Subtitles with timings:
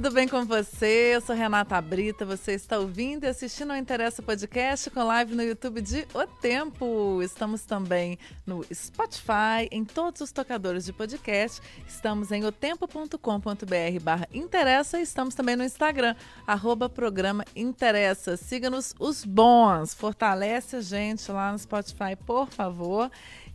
[0.00, 1.14] tudo bem com você?
[1.16, 5.42] Eu sou Renata Brita, você está ouvindo e assistindo ao Interessa Podcast com live no
[5.42, 7.20] YouTube de O Tempo.
[7.20, 8.16] Estamos também
[8.46, 11.60] no Spotify, em todos os tocadores de podcast.
[11.84, 16.14] Estamos em otempo.com.br barra Interessa e estamos também no Instagram,
[16.46, 18.36] arroba programa Interessa.
[18.36, 23.10] Siga-nos os bons, fortalece a gente lá no Spotify, por favor.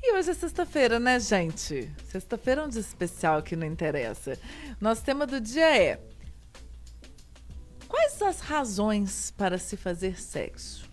[0.05, 1.89] E hoje é sexta-feira, né, gente?
[2.03, 4.37] Sexta-feira é um dia especial que não interessa.
[4.81, 5.97] Nosso tema do dia é:
[7.93, 10.89] Quais as razões para se fazer sexo?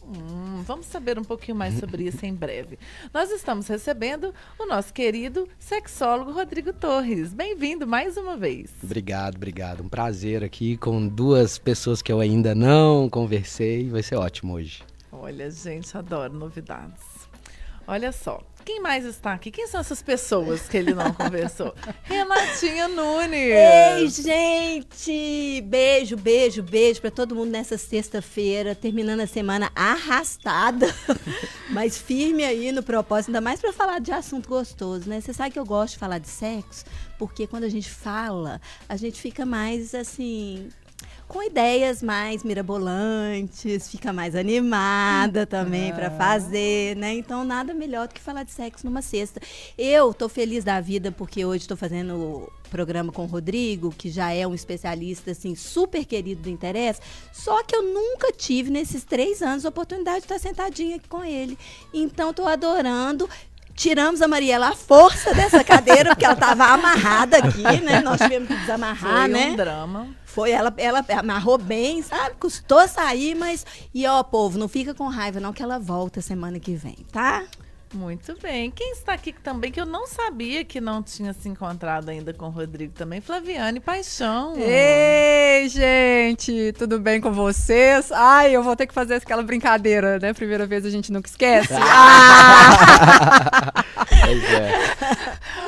[0.00, 2.78] Hum, vamos saber um pouquinho mais sobre isso em breve.
[3.12, 7.34] Nós estamos recebendo o nosso querido sexólogo Rodrigo Torres.
[7.34, 8.70] Bem-vindo mais uma vez.
[8.80, 9.82] Obrigado, obrigado.
[9.82, 13.90] Um prazer aqui com duas pessoas que eu ainda não conversei.
[13.90, 14.84] Vai ser ótimo hoje.
[15.10, 17.17] Olha, gente, adoro novidades.
[17.90, 18.38] Olha só.
[18.66, 19.50] Quem mais está aqui?
[19.50, 21.74] Quem são essas pessoas que ele não conversou?
[22.04, 23.32] Renatinha Nunes.
[23.32, 25.62] Ei, gente!
[25.62, 30.94] Beijo, beijo, beijo para todo mundo nessa sexta-feira, terminando a semana arrastada,
[31.70, 35.22] mas firme aí no propósito, ainda mais para falar de assunto gostoso, né?
[35.22, 36.84] Você sabe que eu gosto de falar de sexo,
[37.18, 40.68] porque quando a gente fala, a gente fica mais assim,
[41.28, 47.12] com ideias mais mirabolantes, fica mais animada também para fazer, né?
[47.12, 49.38] Então nada melhor do que falar de sexo numa sexta.
[49.76, 54.10] Eu tô feliz da vida porque hoje estou fazendo o programa com o Rodrigo, que
[54.10, 57.00] já é um especialista assim super querido do interesse.
[57.30, 61.22] Só que eu nunca tive nesses três anos a oportunidade de estar sentadinha aqui com
[61.22, 61.58] ele.
[61.92, 63.28] Então tô adorando
[63.74, 68.00] tiramos a Mariela à força dessa cadeira, porque ela estava amarrada aqui, né?
[68.00, 69.50] Nós tivemos que desamarrar, Foi né?
[69.50, 70.17] um drama.
[70.38, 72.36] Foi, ela, ela amarrou bem, sabe?
[72.38, 73.66] Custou sair, mas.
[73.92, 77.44] E ó, povo, não fica com raiva, não, que ela volta semana que vem, tá?
[77.92, 78.70] Muito bem.
[78.70, 82.46] Quem está aqui também, que eu não sabia que não tinha se encontrado ainda com
[82.46, 84.54] o Rodrigo também, Flaviane Paixão.
[84.56, 88.12] Ei, gente, tudo bem com vocês?
[88.12, 90.32] Ai, eu vou ter que fazer aquela brincadeira, né?
[90.32, 91.74] Primeira vez a gente nunca esquece.
[94.28, 94.72] Pois é.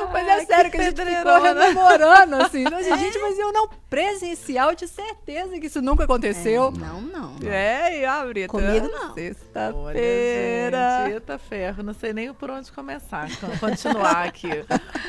[0.11, 2.63] Mas é sério que, a gente ficou rememorando, assim.
[2.69, 6.71] Não, gente, mas eu não presencial, de certeza que isso nunca aconteceu.
[6.71, 7.35] Não, não.
[7.49, 8.47] É, e a Brita?
[8.49, 9.13] Comigo não.
[9.13, 11.09] Sexta-feira.
[11.09, 14.49] eita ferro, não sei nem por onde começar, con- continuar aqui.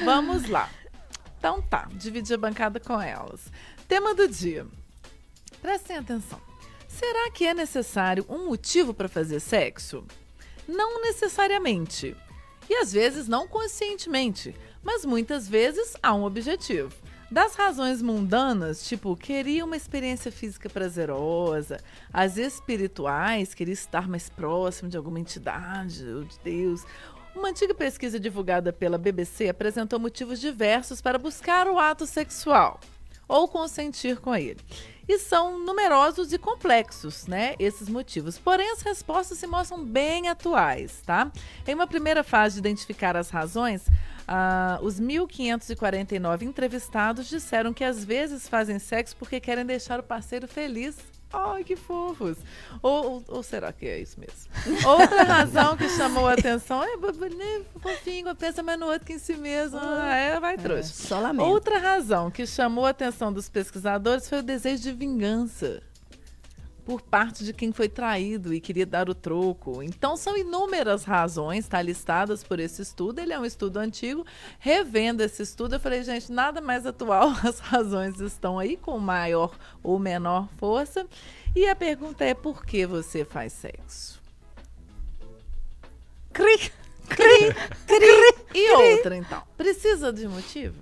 [0.04, 0.68] Vamos lá.
[1.38, 3.40] Então tá, dividir a bancada com elas.
[3.88, 4.66] Tema do dia.
[5.60, 6.40] Prestem atenção.
[6.88, 10.04] Será que é necessário um motivo para fazer sexo?
[10.68, 12.16] Não necessariamente.
[12.68, 16.92] E às vezes não conscientemente, mas muitas vezes há um objetivo.
[17.30, 21.78] Das razões mundanas, tipo, queria uma experiência física prazerosa,
[22.12, 26.84] as espirituais, queria estar mais próximo de alguma entidade ou de Deus.
[27.34, 32.78] Uma antiga pesquisa divulgada pela BBC apresentou motivos diversos para buscar o ato sexual
[33.26, 34.60] ou consentir com ele.
[35.08, 38.38] E são numerosos e complexos, né, esses motivos.
[38.38, 41.30] Porém, as respostas se mostram bem atuais, tá?
[41.66, 43.84] Em uma primeira fase de identificar as razões,
[44.26, 50.46] ah, os 1.549 entrevistados disseram que às vezes fazem sexo porque querem deixar o parceiro
[50.46, 50.96] feliz.
[51.32, 52.36] Ai, que fofos!
[52.82, 54.36] Ou, ou- ou será que é isso mesmo?
[54.86, 59.06] Outra razão que chamou a atenção é "Bo- bo- né, fofinho, pensa mais no outro
[59.06, 59.78] que em si mesmo.
[59.80, 60.92] Ah, é, vai trouxa.
[60.92, 61.46] Só lamento.
[61.48, 65.82] Outra razão que chamou a atenção dos pesquisadores foi o desejo de vingança
[66.84, 69.82] por parte de quem foi traído e queria dar o troco.
[69.82, 73.20] Então são inúmeras razões, tá listadas por esse estudo.
[73.20, 74.26] Ele é um estudo antigo.
[74.58, 77.30] Revendo esse estudo, eu falei, gente, nada mais atual.
[77.42, 81.06] As razões estão aí com maior ou menor força.
[81.54, 84.20] E a pergunta é por que você faz sexo?
[86.32, 86.72] Cri.
[87.08, 87.54] Cri,
[87.86, 88.34] cri.
[88.54, 89.42] E outra, então.
[89.56, 90.76] Precisa de motivo?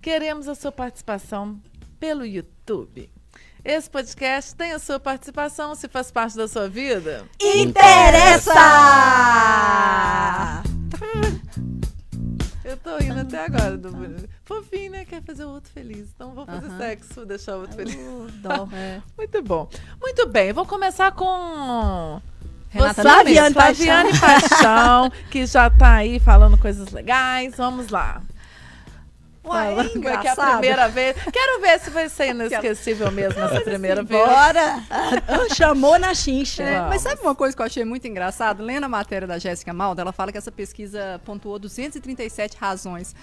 [0.00, 1.60] Queremos a sua participação
[2.00, 3.10] pelo YouTube.
[3.68, 7.24] Esse podcast tem a sua participação, se faz parte da sua vida.
[7.40, 8.52] Interessa!
[12.64, 13.76] Eu tô indo até agora.
[13.76, 13.90] Do...
[14.44, 15.04] Fofinho, né?
[15.04, 16.06] Quer fazer o outro feliz.
[16.14, 17.96] Então vou fazer sexo, deixar o outro feliz.
[18.40, 18.68] Dó.
[19.18, 19.68] Muito bom.
[20.00, 22.22] Muito bem, vou começar com.
[22.68, 27.56] Renata mesmo, Flaviane Paixão, que já tá aí falando coisas legais.
[27.56, 28.22] Vamos lá.
[29.46, 31.16] Uai, Falando que é a primeira vez.
[31.32, 34.26] Quero ver se vai ser inesquecível mesmo essa primeira vez.
[34.26, 34.82] Bora!
[34.90, 36.62] Ah, Chamou na chincha.
[36.62, 38.62] É, mas sabe uma coisa que eu achei muito engraçado?
[38.62, 43.14] Lendo a matéria da Jéssica Malda, ela fala que essa pesquisa pontuou 237 razões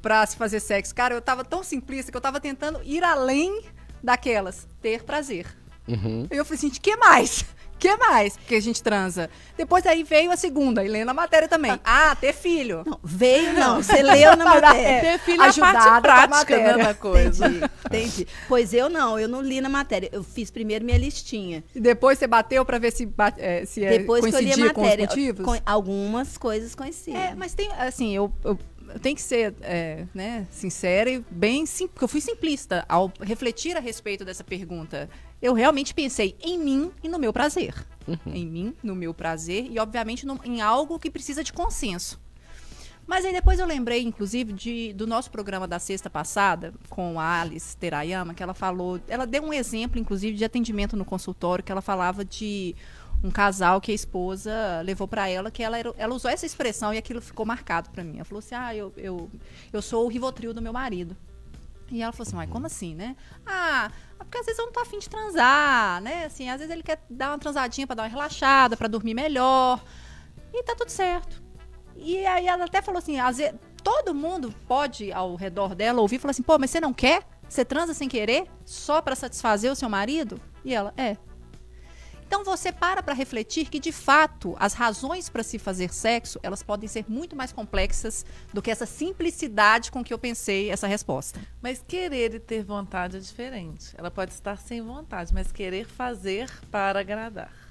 [0.00, 0.94] pra se fazer sexo.
[0.94, 3.62] Cara, eu tava tão simplista que eu tava tentando ir além
[4.02, 5.46] daquelas, ter prazer.
[5.88, 6.26] Uhum.
[6.30, 7.44] E eu falei assim, de que mais?
[7.78, 8.36] Que mais?
[8.36, 9.28] Porque a gente transa.
[9.56, 11.78] Depois aí veio a segunda, e lendo a matéria também.
[11.84, 12.82] Ah, ter filho.
[12.86, 15.00] Não, veio não, você leu na matéria.
[15.12, 17.46] Ter filho é a parte com prática né, da coisa.
[17.46, 18.26] Entendi, entendi.
[18.48, 20.08] Pois eu não, eu não li na matéria.
[20.12, 21.62] Eu fiz primeiro minha listinha.
[21.74, 23.08] E depois você bateu pra ver se,
[23.38, 25.44] é, se é, Depois que eu li a coincidia com os matéria, motivos?
[25.44, 27.20] com- algumas coisas coincidem.
[27.20, 28.58] É, mas tem, assim, eu, eu,
[28.96, 33.12] eu tenho que ser, é, né, sincera e bem sim, porque eu fui simplista ao
[33.20, 35.08] refletir a respeito dessa pergunta.
[35.40, 37.74] Eu realmente pensei em mim e no meu prazer.
[38.24, 42.18] Em mim, no meu prazer e, obviamente, no- em algo que precisa de consenso.
[43.06, 47.42] Mas aí depois eu lembrei, inclusive, de, do nosso programa da sexta passada, com a
[47.42, 48.98] Alice Terayama, que ela falou.
[49.08, 52.74] Ela deu um exemplo, inclusive, de atendimento no consultório, que ela falava de
[53.22, 54.52] um casal que a esposa
[54.84, 58.04] levou para ela, que ela, era- ela usou essa expressão e aquilo ficou marcado para
[58.04, 58.16] mim.
[58.16, 59.30] Ela falou assim: ah, eu, eu,
[59.72, 61.16] eu sou o Rivotril do meu marido.
[61.90, 63.14] E ela falou assim, mas como assim, né?
[63.46, 66.24] Ah, porque às vezes eu não tô afim de transar, né?
[66.24, 69.80] Assim, às vezes ele quer dar uma transadinha pra dar uma relaxada, pra dormir melhor.
[70.52, 71.40] E tá tudo certo.
[71.94, 73.54] E aí ela até falou assim, às vezes,
[73.84, 77.22] todo mundo pode, ao redor dela, ouvir e falar assim, pô, mas você não quer?
[77.48, 78.48] Você transa sem querer?
[78.64, 80.40] Só pra satisfazer o seu marido?
[80.64, 81.16] E ela, é.
[82.26, 86.62] Então você para para refletir que de fato as razões para se fazer sexo elas
[86.62, 91.40] podem ser muito mais complexas do que essa simplicidade com que eu pensei essa resposta.
[91.62, 93.94] Mas querer e ter vontade é diferente.
[93.96, 97.65] Ela pode estar sem vontade, mas querer fazer para agradar.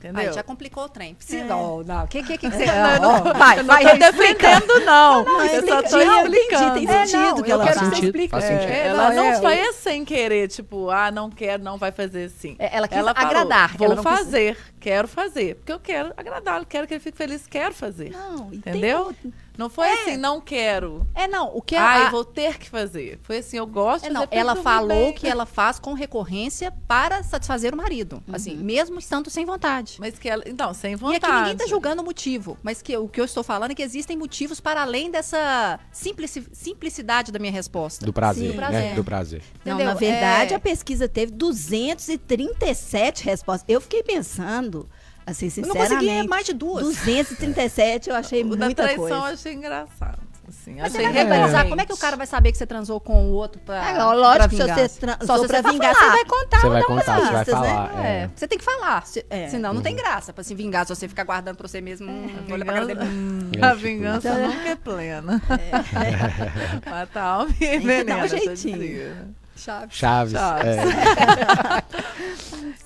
[0.00, 0.28] Entendeu?
[0.28, 1.14] Aí já complicou o trem.
[1.14, 1.44] Precisa.
[1.44, 1.46] É.
[1.46, 2.04] Não, não.
[2.04, 2.64] O que, que, que, que você.
[2.64, 5.24] Não, Ó, não, vai, eu vai, não tô defendendo, não.
[5.24, 5.82] Não, eu só explica.
[5.90, 6.74] tô Não, entendi, explicando.
[6.74, 8.28] tem É, sentido não, que eu ela quero que sentido, explique.
[8.30, 8.70] faz É, sentido.
[8.72, 12.56] é, Ela não, é, foi sem querer, tipo, ah, não quero, não vai fazer assim.
[12.58, 15.56] É, ela quis falou, agradar, Vou ela não quis- fazer, quero fazer.
[15.56, 18.10] Porque eu quero agradá-lo, quero que ele fique feliz, quero fazer.
[18.10, 19.14] Não, tem Entendeu?
[19.60, 21.06] Não foi assim, não quero.
[21.14, 21.54] É, não.
[21.54, 22.10] O que Ai, ela.
[22.10, 23.18] vou ter que fazer.
[23.22, 27.22] Foi assim, eu gosto É, de não, ela falou que ela faz com recorrência para
[27.22, 28.22] satisfazer o marido.
[28.32, 29.96] Assim, mesmo estando sem vontade.
[30.00, 30.42] Mas que ela.
[30.46, 31.26] Então, sem E vontade.
[31.26, 33.82] aqui ninguém tá julgando o motivo, mas que o que eu estou falando é que
[33.82, 38.06] existem motivos para além dessa simplici- simplicidade da minha resposta.
[38.06, 38.56] Do prazer, Sim.
[38.56, 38.66] né?
[38.66, 38.94] prazer.
[38.94, 39.42] Do prazer.
[39.64, 39.92] Não, Entendeu?
[39.92, 43.64] na verdade, É- a pesquisa teve 237 respostas.
[43.68, 44.88] Eu fiquei pensando,
[45.30, 46.06] assim, Eu não sinceramente.
[46.06, 46.84] consegui mais de duas.
[46.84, 49.34] 237 eu achei O da muita traição eu coisa.
[49.34, 50.30] achei engraçado.
[50.48, 52.98] Assim, Mas você vai verbalizar, como é que o cara vai saber que você transou
[52.98, 56.10] com o outro pra, É, lógico, pra se você transou Só se pra vingar, falar.
[56.10, 57.44] você vai contar Você vai contar, você vai né?
[57.44, 58.04] falar.
[58.04, 58.30] É, É.
[58.34, 59.06] você tem que falar.
[59.06, 59.48] Se- é.
[59.48, 62.10] Senão não tem graça pra se vingar se você ficar guardando pra você mesmo.
[62.10, 63.16] A olha pra cara vingança, dele.
[63.16, 64.40] hum, É, a vingança isso.
[64.56, 65.42] nunca é plena.
[65.50, 67.18] É.
[67.18, 69.34] A alma e que dar um jeitinho.
[69.60, 69.96] Chaves.
[69.96, 70.32] Chaves.
[70.32, 70.64] Chaves.
[70.66, 71.80] é.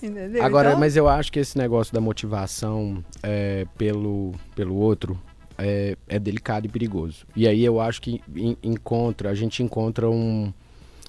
[0.06, 0.42] Entendeu?
[0.44, 5.18] Agora, Então, mas eu acho que esse negócio da motivação é, pelo, pelo outro
[5.56, 7.26] é, é delicado e perigoso.
[7.34, 10.52] E aí eu acho que en- encontra, a gente encontra um,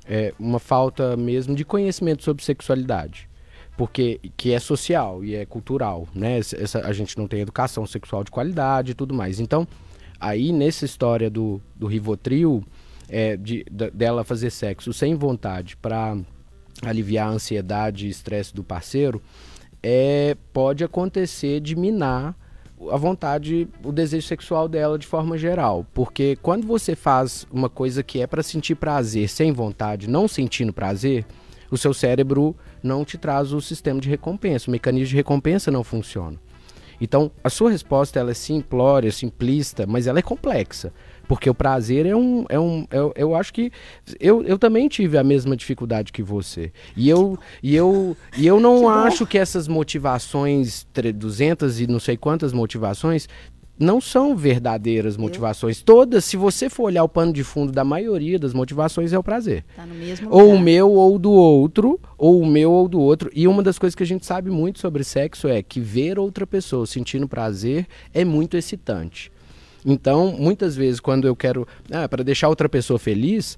[0.08, 3.28] é, uma falta mesmo de conhecimento sobre sexualidade.
[3.78, 6.38] Porque que é social e é cultural, né?
[6.40, 9.40] Essa- essa- a gente não tem educação sexual de qualidade e tudo mais.
[9.42, 9.68] Então,
[10.18, 12.64] aí nessa história do, do Rivotril,
[13.10, 16.18] é, de, da- dela fazer sexo sem vontade para
[16.82, 19.22] aliviar a ansiedade e estresse do parceiro,
[19.82, 22.36] é, pode acontecer de minar
[22.92, 25.86] a vontade, o desejo sexual dela de forma geral.
[25.94, 30.74] Porque quando você faz uma coisa que é para sentir prazer sem vontade, não sentindo
[30.74, 31.26] prazer,
[31.72, 35.84] o seu cérebro não te traz o sistema de recompensa, o mecanismo de recompensa não
[35.84, 36.38] funciona.
[37.00, 40.94] Então, a sua resposta ela é simplória, simplista, mas ela é complexa.
[41.26, 42.46] Porque o prazer é um.
[42.50, 43.72] É um eu, eu acho que.
[44.20, 46.72] Eu, eu também tive a mesma dificuldade que você.
[46.96, 52.00] E eu, e eu, e eu não acho que essas motivações, tre- 200 e não
[52.00, 53.28] sei quantas motivações,
[53.78, 55.82] não são verdadeiras motivações.
[55.84, 59.24] Todas, se você for olhar o pano de fundo da maioria das motivações, é o
[59.24, 59.66] prazer.
[59.76, 63.30] Tá no mesmo Ou o meu ou do outro, ou o meu ou do outro.
[63.36, 66.48] E uma das coisas que a gente sabe muito sobre sexo é que ver outra
[66.48, 69.30] pessoa sentindo prazer é muito excitante.
[69.86, 71.68] Então, muitas vezes, quando eu quero.
[71.92, 73.58] Ah, para deixar outra pessoa feliz.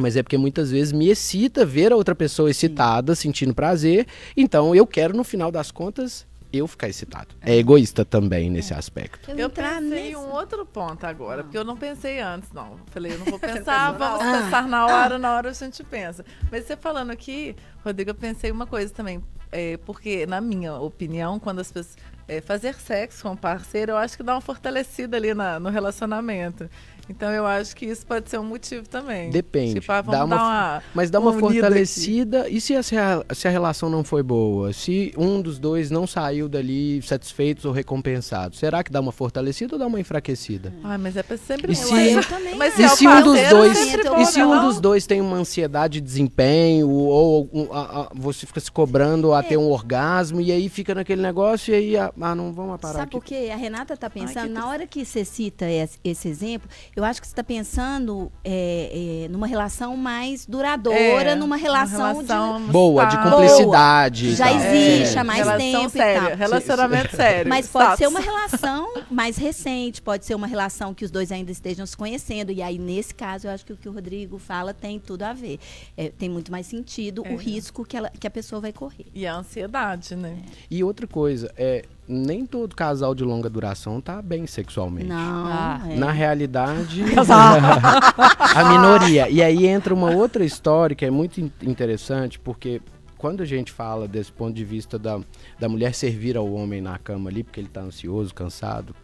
[0.00, 4.06] Mas é porque muitas vezes me excita ver a outra pessoa excitada, sentindo prazer.
[4.36, 7.34] Então eu quero, no final das contas, eu ficar excitado.
[7.42, 9.28] É egoísta também nesse aspecto.
[9.32, 12.76] Eu entrar pensei nessa- um outro ponto agora, porque eu não pensei antes, não.
[12.92, 14.44] Falei, eu não vou pensar, vamos hora?
[14.44, 16.24] pensar na hora, na hora a gente pensa.
[16.48, 19.20] Mas você falando aqui, Rodrigo, eu pensei uma coisa também.
[19.50, 21.96] é, porque, na minha opinião, quando as pessoas.
[22.28, 25.70] É, fazer sexo com o parceiro, eu acho que dá uma fortalecida ali na- no
[25.70, 26.68] relacionamento.
[27.08, 29.30] Então eu acho que isso pode ser um motivo também.
[29.30, 29.80] Depende.
[29.80, 30.82] Tipo, ah, vamos Dá uma dar uma.
[30.94, 31.60] Mas dá uma unida aqui.
[31.60, 32.48] fortalecida.
[32.48, 34.72] E se a, se a- relação não foi boa?
[34.72, 38.58] Se um dos dois não saiu dali satisfeitos ou recompensados?
[38.58, 40.72] Será que dá uma fortalecida ou dá uma enfraquecida?
[40.84, 42.54] Ai, mas é pra sempre E se- Eu, também.
[42.56, 42.78] Mas.
[42.78, 44.66] E é se um dos dois, é e se um não?
[44.66, 49.32] dos dois tem uma ansiedade de desempenho ou um- a- a- você fica se cobrando
[49.32, 52.78] a ter um orgasmo e aí fica naquele negócio e aí ah, ah, não vamos
[52.80, 53.48] parar Sabe por quê?
[53.52, 57.20] A Renata está pensando, que na hora que você cita esse, esse exemplo, eu acho
[57.20, 63.04] que você está pensando é, é, numa relação mais duradoura, É, numa relação, relação Boa,
[63.04, 64.26] de cumplicidade.
[64.28, 64.56] e Já tal.
[64.56, 65.20] existe É.
[65.20, 66.36] há mais relação tempo e séria, tal.
[66.36, 67.44] Relacionamento sério.
[67.44, 67.48] de.
[67.50, 67.98] Mas pode status.
[67.98, 71.96] ser uma relação mais recente, pode ser uma relação que os dois ainda estejam se
[71.96, 72.50] conhecendo.
[72.50, 75.32] E aí, nesse caso, eu acho que o que o Rodrigo fala tem tudo a
[75.32, 75.58] ver.
[75.96, 77.32] É, tem muito mais sentido É.
[77.32, 79.06] o risco que, ela, que a pessoa vai correr.
[79.14, 80.36] E a ansiedade, né?
[80.70, 85.08] E outra coisa, é, nem todo casal de longa duração tá bem sexualmente.
[85.08, 85.46] Não.
[85.46, 85.80] Ah.
[85.90, 85.96] é.
[85.96, 87.02] Na realidade,
[88.54, 89.28] a minoria.
[89.28, 92.80] E aí entra uma outra história que é muito in- interessante, porque
[93.16, 95.20] quando a gente fala desse ponto de vista da,
[95.58, 98.94] da mulher servir ao homem na cama ali, porque ele está ansioso, cansado,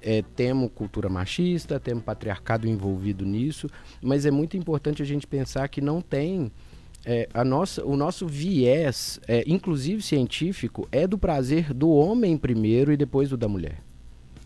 [0.00, 3.68] é, temos cultura machista, temos patriarcado envolvido nisso,
[4.02, 6.50] mas é muito importante a gente pensar que não tem.
[7.04, 12.92] É, a nossa, o nosso viés, é, inclusive científico, é do prazer do homem primeiro
[12.92, 13.78] e depois do da mulher.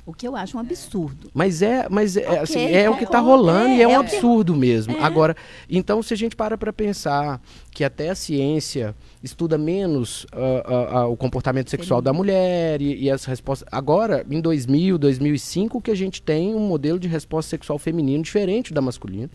[0.06, 1.28] O que eu acho um absurdo.
[1.34, 3.90] Mas é, mas é, Ok, assim, é o que está rolando É, e é um
[3.90, 4.96] é absurdo mesmo.
[4.96, 5.02] É.
[5.02, 5.36] Agora,
[5.68, 10.98] então, se a gente para para pensar que até a ciência estuda menos ah, ah,
[10.98, 13.68] ah, o comportamento sexual da mulher e, e as respostas.
[13.72, 18.72] Agora, em 2000, 2005, que a gente tem um modelo de resposta sexual feminino diferente
[18.72, 19.28] da masculina.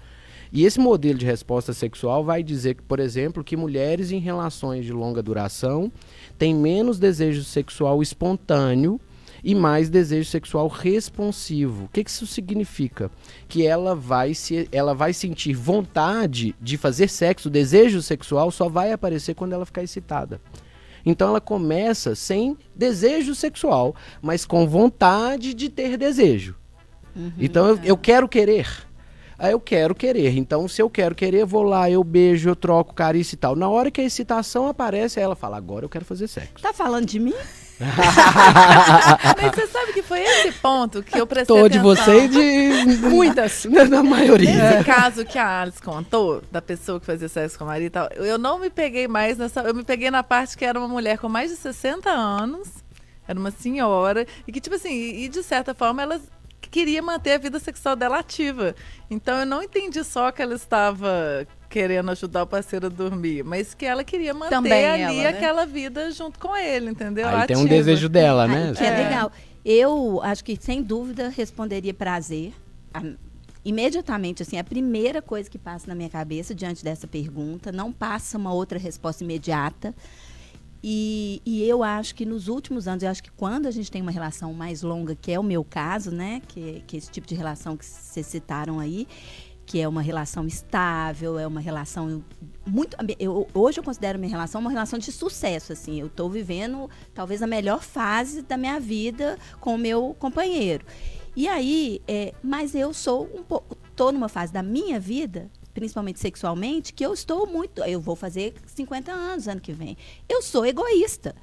[0.51, 4.85] E esse modelo de resposta sexual vai dizer que, por exemplo, que mulheres em relações
[4.85, 5.91] de longa duração
[6.37, 8.99] têm menos desejo sexual espontâneo
[9.43, 11.85] e mais desejo sexual responsivo.
[11.85, 13.09] O que, que isso significa?
[13.47, 18.67] Que ela vai, se, ela vai sentir vontade de fazer sexo, o desejo sexual só
[18.69, 20.41] vai aparecer quando ela ficar excitada.
[21.05, 26.55] Então ela começa sem desejo sexual, mas com vontade de ter desejo.
[27.39, 28.67] então eu, eu quero querer.
[29.49, 30.37] Eu quero querer.
[30.37, 33.55] Então, se eu quero querer, eu vou lá, eu beijo, eu troco carícia e tal.
[33.55, 36.61] Na hora que a excitação aparece, ela fala: agora eu quero fazer sexo.
[36.61, 37.33] Tá falando de mim?
[39.41, 42.05] Mas você sabe que foi esse ponto que eu prestei Tô de atenção.
[42.05, 42.97] você e de.
[43.09, 43.65] Muitas.
[43.89, 44.51] Da maioria.
[44.51, 47.89] Nesse caso que a Alice contou, da pessoa que fazia sexo com o marido e
[47.89, 49.61] tal, eu não me peguei mais nessa.
[49.61, 52.69] Eu me peguei na parte que era uma mulher com mais de 60 anos,
[53.27, 56.21] era uma senhora, e que, tipo assim, e de certa forma ela
[56.69, 58.75] queria manter a vida sexual dela ativa.
[59.09, 63.73] Então eu não entendi só que ela estava querendo ajudar o parceiro a dormir, mas
[63.73, 65.27] que ela queria manter Também ali ela, né?
[65.29, 67.27] aquela vida junto com ele, entendeu?
[67.27, 67.75] Aí tem um Ativa.
[67.75, 68.69] desejo dela, né?
[68.69, 69.03] Aí, que é, É.
[69.03, 69.31] legal.
[69.63, 72.51] Eu acho que, sem dúvida, responderia prazer.
[72.93, 73.03] A-
[73.63, 78.37] imediatamente, assim, a primeira coisa que passa na minha cabeça diante dessa pergunta, não passa
[78.37, 79.93] uma outra resposta imediata.
[80.83, 84.01] E, e eu acho que nos últimos anos, eu acho que quando a gente tem
[84.01, 86.41] uma relação mais longa, que é o meu caso, né?
[86.47, 89.07] Que, que esse tipo de relação que vocês citaram aí,
[89.65, 92.23] que é uma relação estável, é uma relação
[92.65, 92.97] muito.
[93.19, 95.99] Eu, hoje eu considero minha relação uma relação de sucesso, assim.
[95.99, 100.85] Eu estou vivendo talvez a melhor fase da minha vida com o meu companheiro.
[101.35, 103.77] E aí, é, mas eu sou um pouco.
[103.89, 107.83] Estou numa fase da minha vida, principalmente sexualmente, que eu estou muito.
[107.83, 109.97] Eu vou fazer 50 anos ano que vem.
[110.27, 111.35] Eu sou egoísta.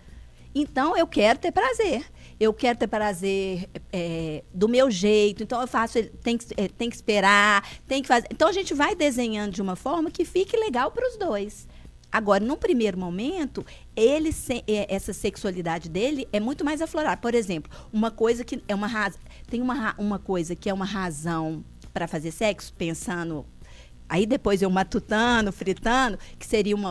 [0.55, 2.05] Então eu quero ter prazer.
[2.41, 5.43] Eu quero ter prazer é, do meu jeito.
[5.43, 8.27] Então eu faço, tem que, é, tem que esperar, tem que fazer.
[8.31, 11.69] Então a gente vai desenhando de uma forma que fique legal para os dois.
[12.11, 17.19] Agora, num primeiro momento, ele se- é, essa sexualidade dele é muito mais aflorada.
[17.21, 19.21] Por exemplo, uma coisa que é uma razão,
[19.51, 23.45] tem uma, uma coisa que é uma razão para fazer sexo, pensando
[24.09, 26.91] Aí depois eu matutando, fritando, que seria uma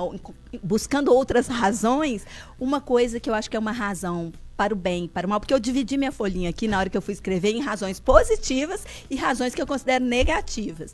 [0.61, 2.25] buscando outras razões,
[2.59, 5.39] uma coisa que eu acho que é uma razão para o bem, para o mal,
[5.39, 8.83] porque eu dividi minha folhinha aqui na hora que eu fui escrever em razões positivas
[9.09, 10.93] e razões que eu considero negativas.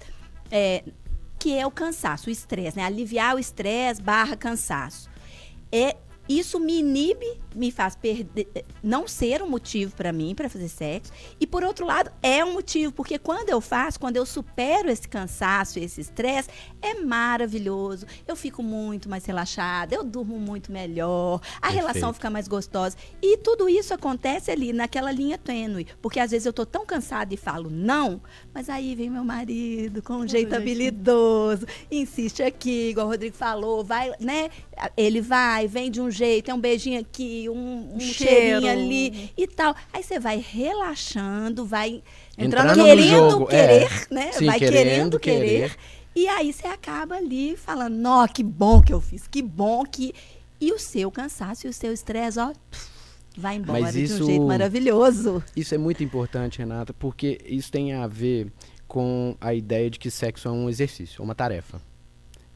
[0.52, 0.84] É,
[1.40, 2.86] que é o cansaço, o estresse, né?
[2.86, 5.10] Aliviar o estresse barra cansaço.
[5.72, 8.48] É, isso me inibe, me faz perder,
[8.82, 11.12] não ser um motivo para mim para fazer sexo.
[11.40, 15.08] E por outro lado, é um motivo, porque quando eu faço, quando eu supero esse
[15.08, 16.50] cansaço, esse estresse,
[16.82, 18.06] é maravilhoso.
[18.28, 21.76] Eu fico muito mais relaxada, eu durmo muito melhor, a Perfeito.
[21.76, 22.96] relação fica mais gostosa.
[23.22, 27.34] E tudo isso acontece ali naquela linha tênue, porque às vezes eu tô tão cansada
[27.34, 28.22] e falo não,
[28.54, 33.84] mas aí vem meu marido com um jeito habilidoso, insiste aqui, igual o Rodrigo falou,
[33.84, 34.50] vai, né?
[34.96, 38.62] Ele vai, vem de um jeito, é um beijinho aqui, um, um Cheiro.
[38.62, 39.76] cheirinho ali e tal.
[39.92, 42.02] Aí você vai relaxando, vai
[42.38, 43.68] Entrando querendo é.
[43.80, 44.32] querer, né?
[44.32, 45.70] Sim, vai querendo querendo querer.
[45.72, 45.76] querer.
[46.16, 50.14] E aí você acaba ali falando, nó, que bom que eu fiz, que bom que.
[50.62, 52.54] E o seu cansaço e o seu estresse, ó,
[53.36, 55.44] vai embora Mas de isso- um jeito maravilhoso.
[55.56, 58.52] Isso é muito importante, Renata, porque isso tem a ver
[58.88, 61.82] com a ideia de que sexo é um exercício, é uma tarefa.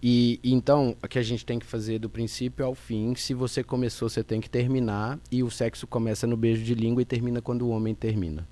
[0.02, 3.64] E então, o que a gente tem que fazer do princípio ao fim, se você
[3.64, 7.42] começou, você tem que terminar, e o sexo começa no beijo de língua e termina
[7.42, 8.48] quando o homem termina.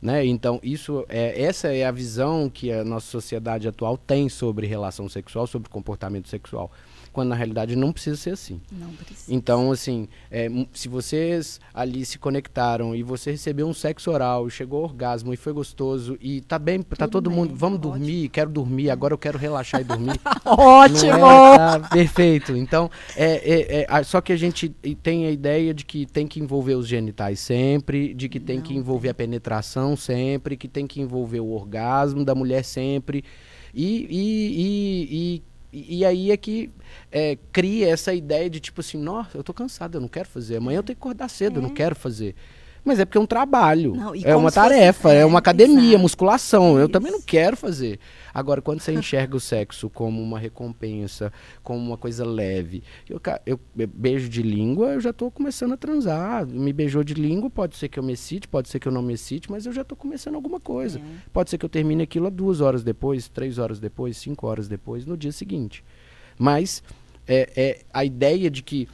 [0.00, 0.24] Né?
[0.24, 5.08] Então, isso é, essa é a visão que a nossa sociedade atual tem sobre relação
[5.08, 6.70] sexual, sobre comportamento sexual.
[7.12, 8.60] Quando na realidade não precisa ser assim.
[8.70, 9.34] Não precisa.
[9.34, 14.78] Então, assim, é, se vocês ali se conectaram e você recebeu um sexo oral, chegou
[14.78, 17.92] ao orgasmo e foi gostoso e tá bem, tá Tudo todo bem, mundo, vamos ótimo.
[17.94, 20.20] dormir, quero dormir, agora eu quero relaxar e dormir.
[20.46, 21.18] Ótimo!
[21.18, 22.56] Não é, tá perfeito.
[22.56, 24.68] Então, é, é- é, só que a gente
[25.02, 28.74] tem a ideia de que tem que envolver os genitais sempre, de que tem que
[28.74, 33.24] envolver a penetração sempre, que tem que envolver o orgasmo da mulher sempre.
[33.72, 36.70] E, e, e, e, e aí é que
[37.12, 40.56] é, cria essa ideia de tipo assim, nossa, eu tô cansado, eu não quero fazer.
[40.56, 42.34] Amanhã eu tenho que acordar cedo, eu não quero fazer.
[42.84, 45.98] Mas é porque é um trabalho, Não, é uma tarefa, é, é, uma academia, exato.
[46.02, 46.78] musculação.
[46.78, 47.18] Eu também Isso.
[47.18, 47.98] não quero fazer.
[48.32, 51.32] Agora, quando você enxerga o sexo como uma recompensa,
[51.62, 55.76] como uma coisa leve, eu, eu be- beijo de língua, eu já tô começando a
[55.76, 56.46] transar.
[56.46, 59.02] Me beijou de língua, pode ser que eu me excite, pode ser que eu não
[59.02, 60.98] me excite, mas eu já tô começando alguma coisa.
[60.98, 61.02] É.
[61.32, 64.68] Pode ser que eu termine aquilo há duas horas depois, três horas depois, cinco horas
[64.68, 65.84] depois, no dia seguinte.
[66.38, 66.82] Mas
[67.28, 68.88] é, é a ideia de que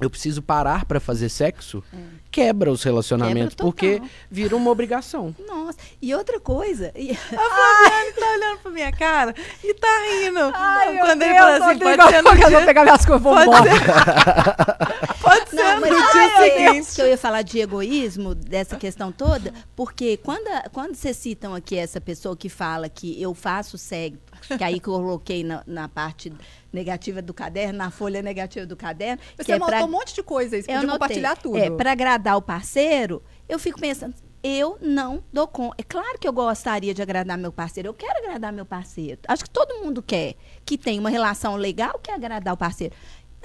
[0.00, 1.82] eu preciso parar para fazer sexo
[2.30, 5.34] quebra os relacionamentos, Quebra porque vira uma obrigação.
[5.46, 6.90] Nossa, e outra coisa.
[6.96, 10.40] e- A Flaviane tá olhando pra minha cara e tá rindo.
[10.52, 13.06] Ai, meu Quando ele Deus, fala assim, pode ser no eu vou dia, pegar minhas
[13.06, 13.70] coisas, vou pode embora.
[15.22, 16.94] pode ser Não, no mas dia seguinte.
[16.96, 21.54] que eu ia falar de egoísmo, dessa questão toda, porque quando, a- quando vocês citam
[21.54, 24.18] aqui essa pessoa que fala que eu faço sexo,
[24.56, 26.32] que aí coloquei na, na parte
[26.72, 30.14] negativa do caderno, na folha negativa do caderno, Você que é montou pra um monte
[30.14, 31.58] de coisa você Eu podia compartilhar tudo.
[31.58, 35.76] É, para agradar o parceiro, eu fico pensando, eu não dou conta.
[35.78, 39.18] É claro que eu gostaria de agradar meu parceiro, eu quero agradar meu parceiro.
[39.26, 40.34] Acho que todo mundo quer,
[40.66, 42.94] que tem uma relação legal, quer agradar o parceiro.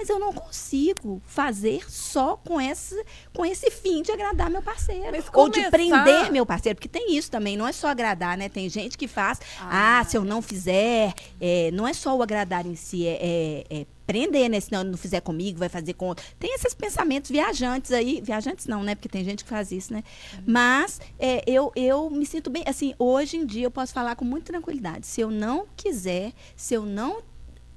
[0.00, 3.04] Mas eu não consigo fazer só com esse,
[3.34, 5.08] com esse fim de agradar meu parceiro.
[5.12, 6.74] Mas Ou de começar- prender meu parceiro.
[6.76, 8.48] Porque tem isso também, não é só agradar, né?
[8.48, 12.64] Tem gente que faz, ah, se eu não fizer, é, não é só o agradar
[12.66, 14.58] em si, é, é- é prender, né?
[14.58, 16.24] Se não, não fizer comigo, vai fazer com outro.
[16.38, 18.22] Tem esses pensamentos viajantes aí.
[18.22, 18.94] Viajantes não, né?
[18.94, 20.02] Porque tem gente que faz isso, né?
[20.46, 22.64] Mas é, eu, eu me sinto bem.
[22.66, 25.06] Assim, hoje em dia eu posso falar com muita tranquilidade.
[25.06, 27.22] Se eu não quiser, se eu não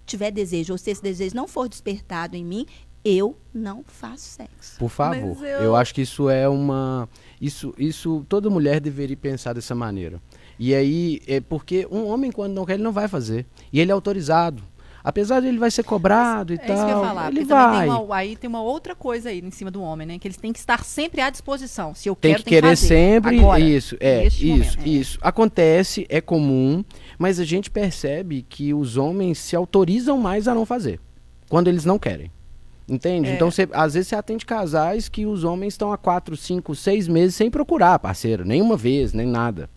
[0.05, 2.65] tiver desejo, ou se esse desejo não for despertado em mim,
[3.05, 4.77] eu não faço sexo.
[4.79, 5.35] Por favor.
[5.35, 5.59] Mas Eu...
[5.61, 7.07] eu- acho que isso é uma.
[7.41, 10.21] Isso, isso toda mulher deveria pensar dessa maneira.
[10.57, 13.45] E aí, é porque um homem, quando não quer, ele não vai fazer.
[13.73, 14.63] E ele é autorizado.
[15.05, 16.75] Apesar de ele vai ser cobrado e É tal.
[16.77, 17.27] isso que eu ia falar.
[17.29, 17.87] ele vai.
[17.89, 20.17] tem uma, aí tem uma outra coisa aí em cima do homem, né?
[20.17, 21.93] Que eles têm que estar sempre à disposição.
[21.93, 22.87] Se eu Tem quero, que querer fazer.
[22.87, 23.37] sempre.
[23.37, 24.87] Agora, isso, é, isso, momento.
[24.87, 25.19] isso.
[25.21, 26.85] Acontece, é comum,
[27.17, 30.99] mas a gente percebe que os homens se autorizam mais a não fazer.
[31.49, 32.32] Quando eles não querem.
[32.88, 33.30] Entende?
[33.30, 33.36] É.
[33.36, 37.08] Então, cê- às vezes você atende casais que os homens estão há quatro, cinco, seis
[37.08, 39.69] meses sem procurar parceiro, nenhuma vez, nem nada.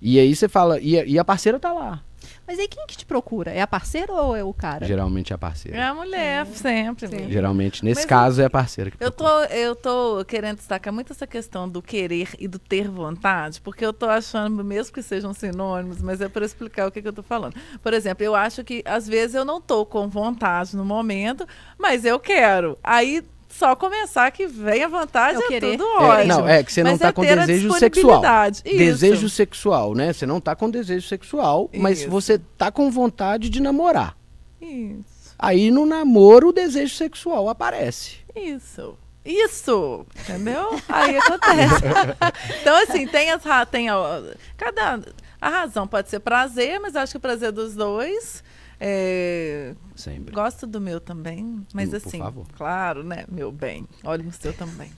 [0.00, 2.02] E aí você fala, e a, e a parceira tá lá.
[2.48, 3.50] Mas aí quem que te procura?
[3.52, 4.86] É a parceira ou é o cara?
[4.86, 5.86] Geralmente é a É parceira.
[5.90, 7.04] a mulher, sempre.
[7.04, 7.30] amiga.
[7.30, 9.46] Geralmente, nesse Mas caso, é a parceira que Eu procura.
[9.48, 13.84] tô, eu tô querendo destacar muito essa questão do querer e do ter vontade, porque
[13.84, 17.12] eu tô achando, mesmo que sejam sinônimos, mas é para explicar o que, que eu
[17.12, 17.54] tô falando.
[17.82, 21.46] Por exemplo, eu acho que às vezes eu não tô com vontade no momento,
[21.78, 22.78] mas eu quero.
[22.82, 23.22] Aí
[23.58, 26.28] só começar que vem a vontade É é, tudo É, ótimo.
[26.28, 28.22] não, é que você não Mas tá é com desejo sexual.
[28.64, 28.78] Isso.
[28.78, 30.12] Desejo sexual, né?
[30.12, 32.10] Você não tá com desejo sexual, mas Isso.
[32.10, 34.16] você tá com vontade de namorar.
[34.60, 35.34] Isso.
[35.36, 38.18] Aí no namoro o desejo sexual aparece.
[38.34, 38.96] Isso.
[39.24, 40.80] Isso, entendeu?
[40.88, 41.84] Aí acontece.
[42.62, 44.22] então, assim, tem as tem a,
[44.56, 45.00] cada
[45.40, 48.42] a razão pode ser prazer, mas acho que o prazer dos dois
[48.80, 50.32] é, Sempre.
[50.34, 52.46] gosto do meu também, mas Hum, por assim, favor.
[52.56, 54.90] claro, né, meu bem, olha no seu também.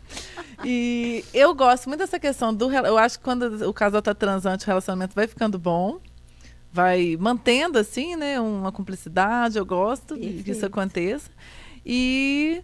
[0.65, 4.65] E eu gosto muito dessa questão do, eu acho que quando o casal tá transante,
[4.65, 5.99] o relacionamento vai ficando bom,
[6.73, 10.67] vai mantendo assim, né, uma cumplicidade, eu gosto de que isso Perfeito.
[10.67, 11.31] aconteça.
[11.85, 12.63] E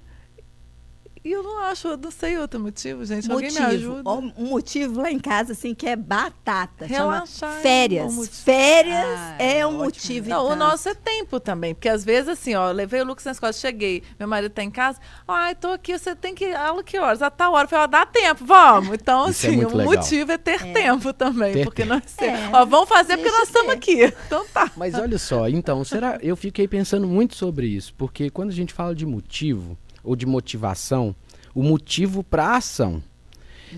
[1.26, 3.28] E eu não acho, eu não sei outro motivo, gente.
[3.28, 3.74] Alguém me Motivo.
[3.98, 4.10] ajuda.
[4.38, 6.86] Um motivo lá em casa, assim, que é batata.
[6.86, 8.14] Chama Relaxar é um férias.
[8.14, 8.36] motivo.
[8.36, 9.84] Férias Ah, é, é um ótimo.
[9.86, 10.28] motivo.
[10.28, 13.32] Não, o nosso é tempo também, porque às vezes assim, ó, levei o Lucas na
[13.32, 16.96] escola, cheguei, meu marido tá em casa, ai, tô aqui, você tem que, aula que
[16.96, 17.20] horas?
[17.22, 18.94] A tal hora, eu falei, ó, dá tempo, vamos.
[19.06, 19.94] Então, é assim, muito o legal.
[19.94, 23.48] motivo é ter tempo também, Ter porque nós, É, ó, vamos fazer porque deixa nós
[23.48, 24.04] estamos aqui.
[24.26, 24.70] Então tá.
[24.76, 26.18] Mas olha só, então, será?
[26.22, 30.24] Eu fiquei pensando muito sobre isso, porque quando a gente fala de motivo ou de
[30.24, 31.14] motivação,
[31.54, 33.02] o motivo para a ação.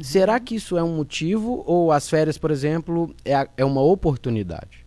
[0.03, 3.81] Será que isso é um motivo ou as férias, por exemplo, é, a- é uma
[3.83, 4.87] oportunidade?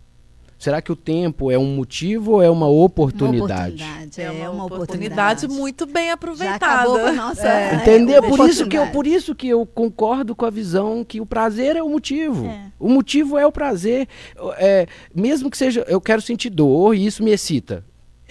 [0.56, 3.82] Será que o tempo é um motivo ou é uma Uma oportunidade?
[3.82, 4.20] oportunidade.
[4.20, 5.48] É É uma, uma oportunidade oportunidade.
[5.60, 7.10] muito bem aproveitada.
[7.12, 7.48] nossa.
[7.48, 7.74] É.
[7.74, 8.22] Entendeu?
[8.22, 8.92] é, por, isso que eu, oportunidade.
[8.92, 12.46] por isso que eu concordo com a visão que o prazer é o motivo.
[12.46, 12.70] É.
[12.78, 14.06] O motivo é o prazer.
[14.56, 17.84] É, mesmo que seja, eu quero sentir dor e isso me excita.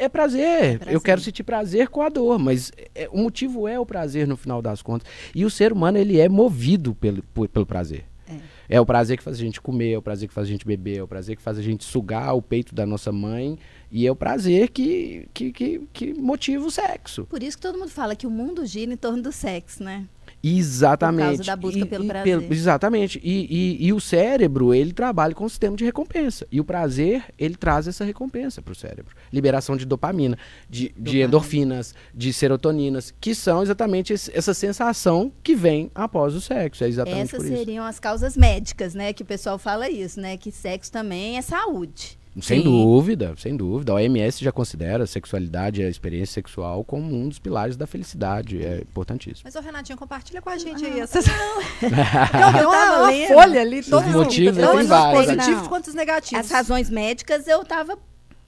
[0.03, 0.79] É prazer.
[0.79, 0.93] prazer.
[0.95, 4.35] Eu quero sentir prazer com a dor, mas é, o motivo é o prazer no
[4.35, 5.07] final das contas.
[5.35, 8.05] E o ser humano, ele é movido pelo, por- pelo prazer.
[8.69, 8.79] É.
[8.79, 10.99] o prazer que faz a gente comer, é o prazer que faz a gente beber,
[10.99, 13.59] é o prazer que faz a gente sugar o peito da nossa mãe.
[13.91, 17.25] E é o prazer que, que, que, que motiva o sexo.
[17.25, 20.05] Por isso que todo mundo fala que o mundo gira em torno do sexo, né?
[20.43, 21.21] Exatamente.
[21.21, 22.51] Por causa da busca E- pelo prazer.
[22.51, 23.19] exatamente.
[23.23, 23.47] E,
[23.81, 26.47] e- e o cérebro, ele trabalha com o sistema de recompensa.
[26.51, 29.15] E o prazer, ele traz essa recompensa para o cérebro.
[29.31, 30.37] Liberação de dopamina,
[30.69, 36.41] de, de endorfinas, de serotoninas, que são exatamente esse- essa sensação que vem após o
[36.41, 36.83] sexo.
[36.83, 39.13] É exatamente Essas seriam as causas médicas, né?
[39.13, 40.37] Que o pessoal fala isso, né?
[40.37, 42.19] Que sexo também é saúde.
[42.39, 42.63] Sem Sim.
[42.63, 43.91] dúvida, sem dúvida.
[43.91, 47.85] A OMS já considera a sexualidade e a experiência sexual como um dos pilares da
[47.85, 48.63] felicidade.
[48.65, 49.41] É importantíssimo.
[49.43, 51.01] Mas, ô Renatinho, compartilha com a Ah, gente aí.
[51.01, 51.25] Essas...
[51.81, 55.25] Eu Não, tava tem uma, folha ali, todos Os motivos, tem os vários.
[55.25, 55.67] positivos Não.
[55.67, 56.45] quanto os negativos.
[56.45, 57.97] As razões médicas eu tava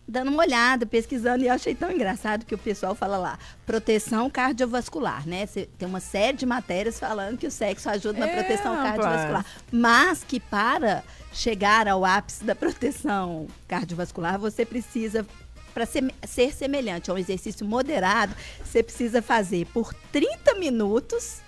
[0.08, 4.30] dando uma olhada, pesquisando, e eu achei tão engraçado que o pessoal fala lá, proteção
[4.30, 5.46] cardiovascular, né?
[5.46, 8.96] Cê- tem uma série de matérias falando que o sexo ajuda na É, proteção rapaz.
[8.98, 9.46] cardiovascular.
[9.72, 15.26] Mas que para chegar ao ápice da proteção cardiovascular, você precisa.
[15.74, 21.40] Para ser, ser semelhante a um exercício moderado, você precisa fazer por 30 minutos.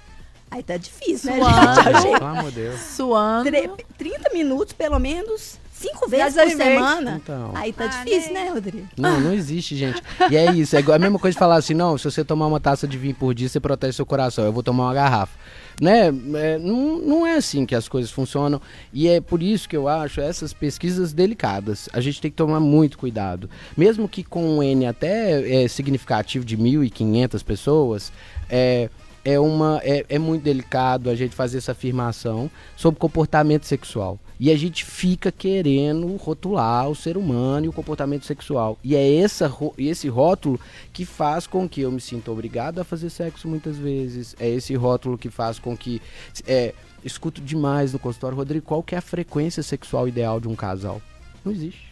[0.50, 1.76] Aí tá difícil, né, Suando.
[1.84, 1.96] gente?
[1.96, 2.80] Achei Pelo amor de Deus.
[2.82, 3.50] Suando.
[3.52, 3.70] Tre-
[4.00, 7.22] 30 minutos, pelo menos, cinco vezes por semana.
[7.24, 7.52] Então.
[7.54, 8.46] Aí tá Ah, difícil, nem.
[8.46, 8.88] né, Rodrigo?
[8.98, 10.02] Não, não existe, gente.
[10.32, 12.48] E é isso, é igual- a mesma coisa de falar assim, não, se você tomar
[12.48, 15.38] uma taça de vinho por dia, você protege seu coração, eu vou tomar uma garrafa.
[15.82, 16.08] Né?
[16.08, 18.62] É, não, não é assim que as coisas funcionam.
[18.94, 21.90] E é por isso que eu acho essas pesquisas delicadas.
[21.92, 23.50] A gente tem que tomar muito cuidado.
[23.76, 28.12] Mesmo que com um N até é, significativo de 1.500 pessoas,
[28.50, 28.90] é,
[29.24, 34.20] é, uma, é, é muito delicado a gente fazer essa afirmação sobre comportamento sexual.
[34.40, 38.78] E a gente fica querendo rotular o ser humano e o comportamento sexual.
[38.84, 40.60] E é essa, esse rótulo
[40.92, 44.36] que faz com que eu me sinta obrigado a fazer sexo muitas vezes.
[44.40, 46.02] É esse rótulo que faz com que.
[46.46, 50.56] É, escuto demais no consultório, Rodrigo, qual que é a frequência sexual ideal de um
[50.56, 51.02] casal?
[51.44, 51.85] Não existe.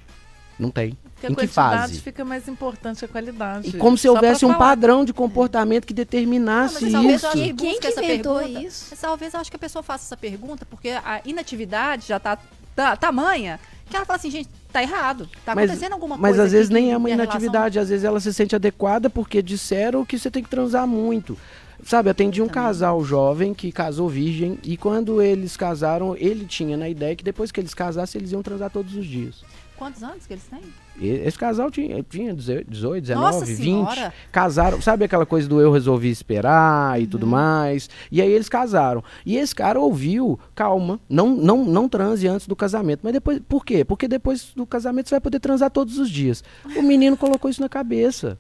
[0.64, 0.98] Não tem.
[1.14, 2.00] Porque a em que quantidade fase?
[2.02, 3.70] fica mais importante que a qualidade.
[3.70, 4.60] E como se houvesse um falar.
[4.60, 7.28] padrão de comportamento que determinasse Não, mas isso.
[7.28, 8.62] acho que Quem que essa inventou pergunta.
[8.62, 8.88] isso?
[8.92, 12.38] Mas Talvez eu acho que a pessoa faça essa pergunta porque a inatividade já tá
[12.76, 15.30] ta- tamanha que ela fala assim, gente, tá errado.
[15.46, 16.44] Tá Mas- acontecendo alguma Mas coisa.
[16.44, 19.42] às vezes nem é uma minha relação- inatividade, às vezes ela se sente adequada porque
[19.42, 21.38] disseram que você tem que transar muito.
[21.86, 26.88] Sabe, atendi um casal jovem que casou virgem e quando eles casaram, ele tinha na
[26.88, 29.44] ideia que depois que eles casassem, eles iam transar todos os dias.
[29.78, 30.62] Quantos anos que eles têm?
[31.02, 32.68] Esse casal tinha, tinha 18,
[33.02, 33.58] 19, Nossa 20.
[33.58, 34.14] Senhora!
[34.32, 37.10] Casaram, sabe aquela coisa do eu resolvi esperar e Uhum.
[37.10, 37.90] tudo mais?
[38.12, 39.04] E aí eles casaram.
[39.26, 43.00] E esse cara ouviu, calma, não, não, não transe antes do casamento.
[43.04, 43.84] Mas depois, por quê?
[43.84, 46.44] Porque depois do casamento você vai poder transar todos os dias.
[46.76, 48.38] O menino colocou isso na cabeça.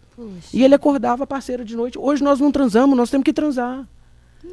[0.54, 1.98] E ele acordava a parceira de noite.
[1.98, 3.86] Hoje nós não transamos, nós temos que transar.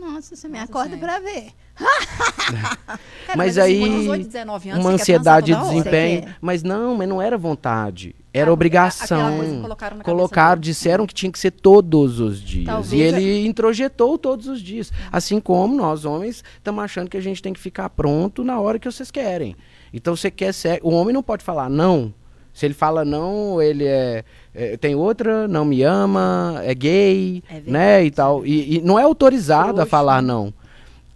[0.00, 1.00] Nossa, você me Nossa, acorda gente.
[1.00, 1.48] pra ver.
[3.30, 6.22] Cara, Mas assim, aí, com 18, 19 anos, Uma ansiedade de desempenho.
[6.22, 6.36] Quer.
[6.40, 8.14] Mas não, mas não era vontade.
[8.32, 9.60] Era Ah, obrigação.
[9.62, 12.66] colocaram Colocaram, disseram que tinha que ser todos os dias.
[12.66, 14.92] Talvez e ele introjetou todos os dias.
[15.12, 18.78] Assim como nós, homens, estamos achando que a gente tem que ficar pronto na hora
[18.78, 19.56] que vocês querem.
[19.92, 20.80] Então você quer ser.
[20.82, 22.12] O homem não pode falar não.
[22.52, 27.54] Se ele fala não, ele é, é, tem outra, não me ama, é gay, É
[27.54, 28.44] verdade, né, e tal.
[28.44, 29.90] E, e não é autorizado a Frouxo.
[29.90, 30.52] falar não.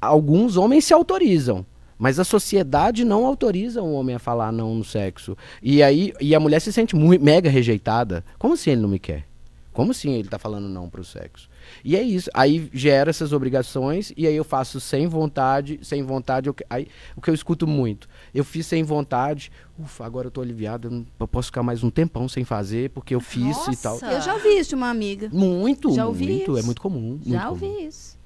[0.05, 1.65] Alguns homens se autorizam,
[1.99, 5.37] mas a sociedade não autoriza um homem a falar não no sexo.
[5.63, 8.25] E aí e a mulher se sente muito, mega rejeitada.
[8.39, 9.27] Como assim ele não me quer?
[9.73, 11.49] Como assim ele tá falando não pro sexo?
[11.85, 12.31] E é isso.
[12.33, 16.49] Aí gera essas obrigações e aí eu faço sem vontade, sem vontade.
[16.49, 16.87] eu aí,
[17.17, 18.09] o que eu escuto muito.
[18.33, 19.51] Eu fiz sem vontade.
[19.77, 20.87] Ufa, agora eu tô aliviado.
[20.87, 23.95] Eu, não- eu posso ficar mais um tempão sem fazer porque eu fiz e tal.
[23.95, 24.13] Nossa.
[24.13, 25.29] Eu já ouvi isso de uma amiga.
[25.33, 26.53] Muito, Já ouvi muito.
[26.53, 26.59] isso.
[26.59, 27.19] É muito comum.
[27.27, 27.73] Já muito comum.
[27.73, 28.17] ouvi isso.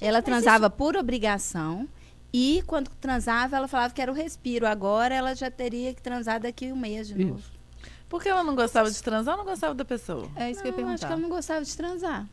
[0.00, 1.88] Ela transava por obrigação
[2.32, 4.66] e quando transava ela falava que era o respiro.
[4.66, 7.38] Agora ela já teria que transar daqui um mês de novo.
[7.38, 7.52] Isso.
[8.08, 10.28] Por que ela não gostava de transar ou não gostava da pessoa?
[10.34, 11.12] É isso que eu ia Não, acho que perguntar.
[11.12, 12.28] ela não gostava de transar.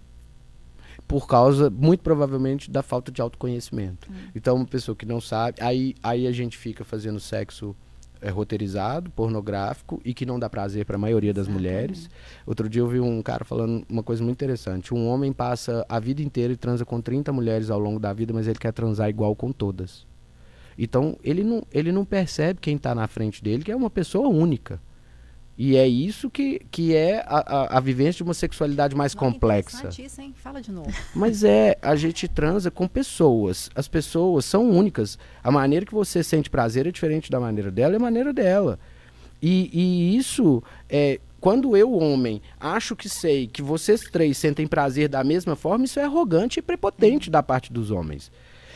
[1.08, 4.10] Por causa, muito provavelmente, da falta de autoconhecimento.
[4.36, 7.76] Então, uma pessoa que não sabe, aí, aí a gente fica fazendo sexo
[8.22, 12.10] é, roteirizado, pornográfico e que não dá prazer para a maioria das mulheres.
[12.46, 14.94] Outro dia eu vi um cara falando uma coisa muito interessante.
[14.94, 18.34] Um homem passa a vida inteira e transa com 30 mulheres ao longo da vida,
[18.34, 20.06] mas ele quer transar igual com todas.
[20.78, 24.28] Então, ele não, ele não percebe quem está na frente dele, que é uma pessoa
[24.28, 24.80] única.
[25.58, 29.20] E é isso que, que é a, a, a vivência de uma sexualidade mais Não,
[29.20, 29.78] complexa.
[29.78, 30.34] interessante isso, hein?
[30.38, 30.94] Fala de novo.
[31.16, 33.68] Mas é, a gente transa com pessoas.
[33.74, 35.18] As pessoas são únicas.
[35.44, 38.78] A maneira que você sente prazer é diferente da maneira dela, é a maneira dela.
[39.42, 41.20] E, e isso é.
[41.40, 46.00] Quando eu, homem, acho que sei que vocês três sentem prazer da mesma forma, isso
[46.00, 48.32] é arrogante e prepotente da parte dos homens.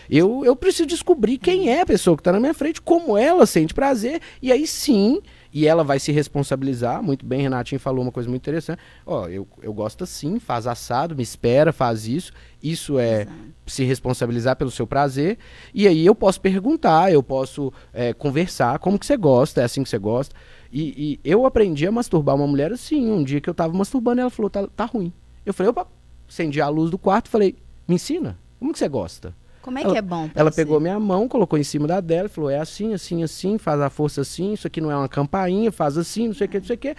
[0.10, 3.46] Eu, eu preciso descobrir quem é a pessoa que está na minha frente, como ela
[3.46, 5.22] sente prazer, e aí sim,
[5.54, 7.04] e ela vai se responsabilizar.
[7.04, 8.80] Muito bem, Renatinho falou uma coisa muito interessante.
[9.06, 12.32] Ó, eu, eu gosto assim, faz assado, me espera, faz isso.
[12.62, 13.28] Isso é
[13.66, 15.38] se responsabilizar pelo seu prazer.
[15.74, 19.84] E aí eu posso perguntar, eu posso é, conversar, como que você gosta, é assim
[19.84, 20.36] que você gosta.
[20.72, 23.12] E, e eu aprendi a masturbar uma mulher assim.
[23.12, 25.12] Um dia que eu tava masturbando, ela falou, tá, tá ruim.
[25.46, 25.88] Eu falei, opa,
[26.30, 27.56] acendi a luz do quarto, falei,
[27.88, 29.36] me ensina, como que você gosta?
[29.62, 30.30] Como é Ela- que é bom?
[30.34, 30.63] Ela você?
[30.63, 33.80] pegou minha mão, colocou em cima da dela e falou: é assim, assim, assim, faz
[33.80, 36.60] a força assim, isso aqui não é uma campainha, faz assim, não sei o que,
[36.60, 36.95] não sei o que.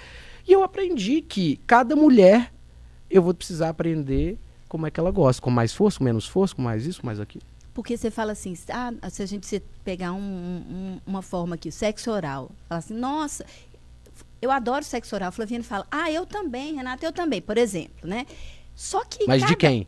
[0.46, 2.52] E eu aprendi que cada mulher
[3.10, 6.54] eu vou precisar aprender como é que ela gosta, com mais força, com menos força,
[6.54, 7.44] com mais isso, com mais aquilo.
[7.74, 11.72] Porque você fala assim, ah, se a gente pegar um- um- uma forma aqui, o
[11.72, 13.44] sexo oral, fala assim, nossa,
[14.40, 15.28] eu adoro sexo oral.
[15.28, 18.26] A Flaviana fala, ah, eu também, Renata, eu também, por exemplo, né?
[18.74, 19.26] Só que.
[19.26, 19.86] Mas de cada- quem?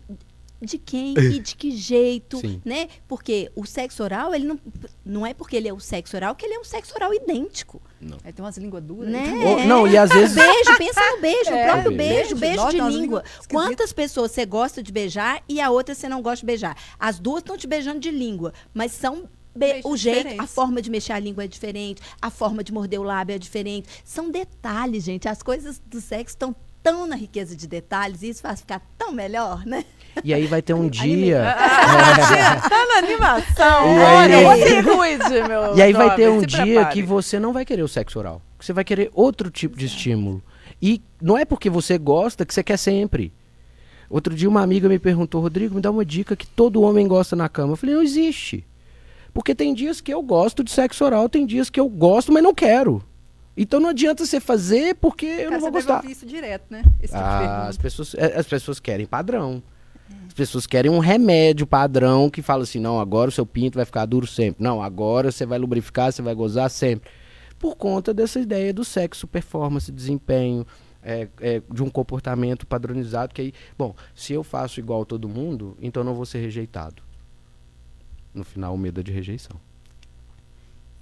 [0.65, 2.61] De quem e de que jeito, Sim.
[2.65, 2.89] né?
[3.07, 4.59] Porque o sexo oral, ele não,
[5.05, 7.81] não é porque ele é o sexo oral que ele é um sexo oral idêntico,
[8.23, 9.11] Aí tem umas línguas duras.
[9.11, 9.25] né?
[9.47, 10.35] Ou- não, e às vezes.
[10.37, 12.15] Beijo, pensa no beijo, É, o próprio beijo.
[12.15, 12.99] beijo, beijo Nossa, de língua.
[13.01, 13.25] língua.
[13.51, 16.77] Quantas pessoas você gosta de beijar e a outra você não gosta de beijar?
[16.99, 20.91] As duas estão te beijando de língua, mas são be- o jeito, a forma de
[20.91, 23.89] mexer a língua é diferente, a forma de morder o lábio é diferente.
[24.05, 25.29] São detalhes, gente.
[25.29, 29.11] As coisas do sexo estão tão na riqueza de detalhes e isso faz ficar tão
[29.13, 29.85] melhor, né?
[30.23, 31.43] E aí vai ter um dia.
[31.57, 33.87] Ah, tá na animação.
[33.97, 36.93] E Olha, aí- você cuide, meu E aí vai ter um dia prepare.
[36.95, 38.41] que você não vai querer o sexo oral.
[38.59, 40.43] Que você vai querer outro tipo de estímulo.
[40.81, 43.33] E não é porque você gosta que você quer sempre.
[44.09, 47.35] Outro dia uma amiga me perguntou, Rodrigo, me dá uma dica que todo homem gosta
[47.35, 47.73] na cama.
[47.73, 48.65] Eu falei, não existe.
[49.33, 52.43] Porque tem dias que eu gosto de sexo oral, tem dias que eu gosto, mas
[52.43, 53.03] não quero.
[53.57, 55.97] Então não adianta você fazer porque eu Cara, não vou você deve gostar.
[55.97, 56.83] ouvir isso direto, né?
[57.03, 57.69] Esse tipo de Ah, pergunta.
[57.69, 59.63] as, pessoas, é, as pessoas querem padrão.
[60.35, 63.85] As pessoas querem um remédio padrão que fala assim: não, agora o seu pinto vai
[63.85, 64.65] ficar duro sempre.
[64.65, 67.09] Não, agora você vai lubrificar, você vai gozar sempre.
[67.57, 70.67] Por conta dessa ideia do sexo, performance, desempenho,
[71.01, 73.33] é, é, de um comportamento padronizado.
[73.33, 77.01] Que aí, bom, se eu faço igual todo mundo, então não vou ser rejeitado.
[78.35, 79.57] No final, o medo é de rejeição.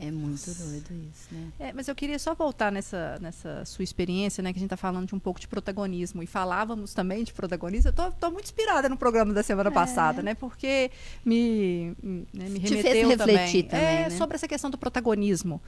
[0.02, 1.52] É muito doido isso, né?
[1.60, 4.52] É, mas eu queria só voltar nessa, nessa sua experiência, né?
[4.52, 6.24] Que a gente tá falando de um pouco de protagonismo.
[6.24, 7.90] E falávamos também de protagonismo.
[7.90, 10.34] Eu tô, tô muito inspirada no programa da semana passada, né?
[10.34, 10.90] Porque
[11.24, 14.10] me, né, me Te fez remeteu refletir também, é, né?
[14.10, 15.62] sobre essa questão do protagonismo.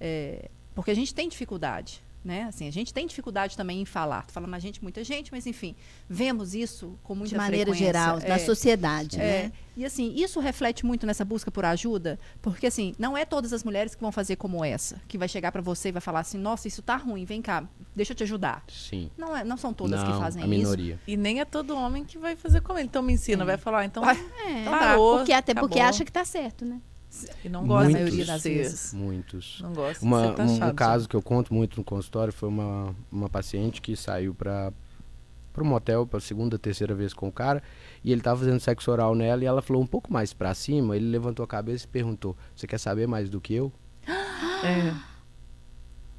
[0.00, 2.42] É, porque a gente tem dificuldade, né?
[2.44, 4.26] Assim, a gente tem dificuldade também em falar.
[4.26, 5.74] Tô falando a gente, muita gente, mas enfim,
[6.08, 7.86] vemos isso com muita De maneira frequência.
[7.86, 8.28] geral, É.
[8.28, 9.52] na sociedade, É, né?
[9.76, 13.62] E assim, isso reflete muito nessa busca por ajuda, porque assim, não é todas as
[13.62, 16.36] mulheres que vão fazer como essa, que vai chegar pra você e vai falar assim:
[16.36, 18.64] "Nossa, isso tá ruim, vem cá, deixa eu te ajudar".
[18.68, 19.08] Sim.
[19.16, 20.54] Não é, não são todas não, que fazem a isso.
[20.56, 20.98] minoria.
[21.06, 22.88] E nem é todo homem que vai fazer como ele.
[22.88, 24.16] Então me ensina, vai falar, então Vai.
[24.44, 25.88] É, Então parou, porque até porque acabou.
[25.90, 26.80] acha que tá certo, né?
[27.44, 28.04] E não gosta Muitos.
[28.10, 28.94] de maioria das vezes.
[28.94, 29.60] Muitos.
[29.62, 32.48] Não gosta Uma- de ser um, um caso que eu conto muito no consultório foi
[32.48, 34.72] uma, uma paciente que saiu para
[35.52, 37.60] para um motel pela segunda, terceira vez com o cara
[38.04, 40.94] e ele tava fazendo sexo oral nela e ela falou um pouco mais para cima,
[40.94, 43.72] ele levantou a cabeça e perguntou: "Você quer saber mais do que eu?"
[44.06, 44.94] É.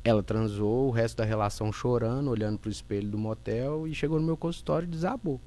[0.04, 4.26] Ela transou o resto da relação chorando, olhando pro espelho do motel e chegou no
[4.26, 5.40] meu consultório e desabou.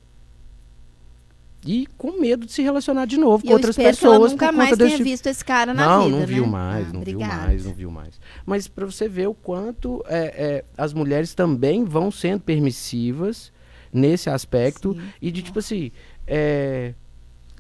[1.65, 4.33] E com medo de se relacionar de novo E com outras espero que ela pessoas
[4.33, 6.49] nunca mais tenha tipo visto esse cara na não, vida, não viu né?
[6.51, 7.43] mais, Ah, não viu obrigada.
[7.47, 8.21] mais, não viu mais.
[8.45, 13.53] Mas para você ver o quanto é, é, as mulheres também vão sendo permissivas
[13.93, 15.03] nesse aspecto Sim.
[15.21, 15.93] e de tipo assim,
[16.27, 16.95] é,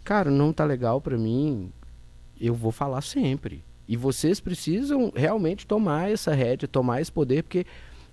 [0.02, 1.70] cara, não tá legal para mim,
[2.40, 3.64] eu vou falar sempre.
[3.86, 7.64] E vocês precisam realmente tomar essa rédea, tomar esse poder, porque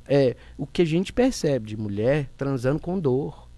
[0.08, 3.49] é, o que a gente percebe de mulher transando com dor.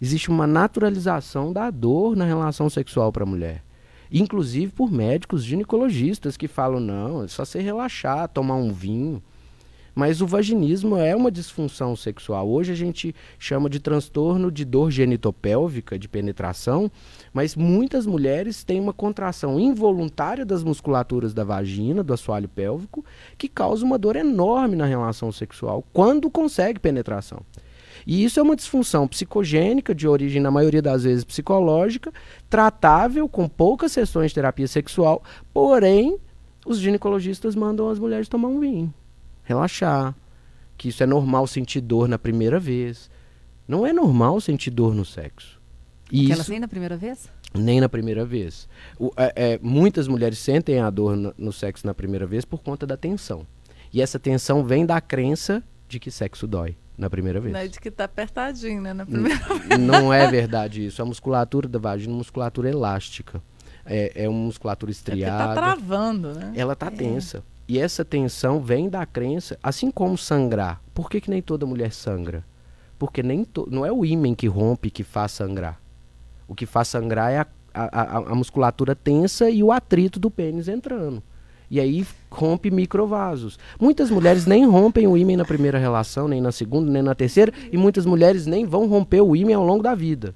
[0.00, 3.64] Existe uma naturalização da dor na relação sexual para a mulher.
[4.10, 9.22] Inclusive por médicos ginecologistas que falam: não, é só você relaxar, tomar um vinho.
[9.98, 12.48] Mas o vaginismo é uma disfunção sexual.
[12.48, 16.88] Hoje a gente chama de transtorno de dor genitopélvica, de penetração,
[17.32, 23.04] mas muitas mulheres têm uma contração involuntária das musculaturas da vagina, do assoalho pélvico,
[23.36, 27.44] que causa uma dor enorme na relação sexual quando consegue penetração.
[28.08, 32.10] E isso é uma disfunção psicogênica, de origem, na maioria das vezes, psicológica,
[32.48, 36.18] tratável com poucas sessões de terapia sexual, porém,
[36.64, 38.94] os ginecologistas mandam as mulheres tomar um vinho
[39.48, 40.14] relaxar,
[40.76, 43.10] que isso é normal sentir dor na primeira vez.
[43.66, 45.58] Não é normal sentir dor no sexo.
[46.10, 47.30] E Aquelas isso, nem na primeira vez?
[47.54, 48.68] Nem na primeira vez.
[48.98, 52.62] O, é, é, muitas mulheres sentem a dor no, no sexo na primeira vez por
[52.62, 53.46] conta da tensão.
[53.92, 57.52] E essa tensão vem da crença de que sexo dói na primeira vez.
[57.52, 58.92] Não é de que tá apertadinho, né?
[58.92, 59.80] Na primeira vez.
[59.80, 61.00] Não é verdade isso.
[61.00, 63.42] A musculatura da vagina é uma musculatura elástica.
[63.86, 65.44] É, é uma musculatura estriada.
[65.44, 66.52] É tá travando, né?
[66.54, 66.90] Ela tá é.
[66.90, 67.42] tensa.
[67.66, 70.80] E essa tensão vem da crença, assim como sangrar.
[70.94, 72.44] Por que, que nem toda mulher sangra?
[72.98, 75.80] Porque nem to, não é o ímen que rompe que faz sangrar.
[76.46, 80.66] O que faz sangrar é a, a, a, musculatura tensa e o atrito do pênis
[80.66, 81.22] entrando.
[81.70, 83.58] E aí rompe microvasos.
[83.80, 87.52] Muitas mulheres nem rompem o ímen na primeira relação, nem na segunda, nem na terceira,
[87.70, 90.34] e muitas mulheres nem vão romper o ímen ao longo da vida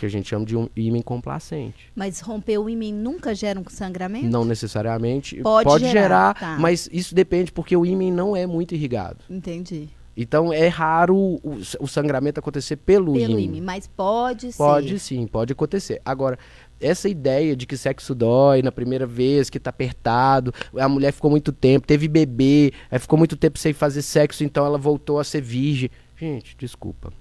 [0.00, 1.92] que a gente chama de um ímã complacente.
[1.94, 4.26] Mas romper o ímã nunca gera um sangramento?
[4.28, 5.36] Não necessariamente.
[5.42, 6.56] Pode, Pode gerar, gerar tá.
[6.58, 9.18] mas isso depende porque o ímã não é muito irrigado.
[9.28, 9.90] Entendi.
[10.16, 13.60] Então é raro o, o sangramento acontecer pelo, pelo ímã.
[13.62, 14.58] Mas pode sim.
[14.58, 16.00] Pode sim, pode acontecer.
[16.04, 16.38] Agora,
[16.80, 21.30] essa ideia de que sexo dói na primeira vez, que tá apertado, a mulher ficou
[21.30, 25.42] muito tempo, teve bebê, ficou muito tempo sem fazer sexo, então ela voltou a ser
[25.42, 25.90] virgem.
[26.16, 27.12] Gente, desculpa.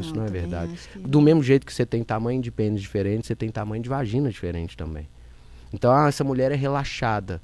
[0.00, 0.72] Isso não, não é verdade.
[0.92, 0.98] Que...
[0.98, 4.30] Do mesmo jeito que você tem tamanho de pênis diferente, você tem tamanho de vagina
[4.30, 5.08] diferente também.
[5.72, 7.40] Então, ah, essa mulher é relaxada.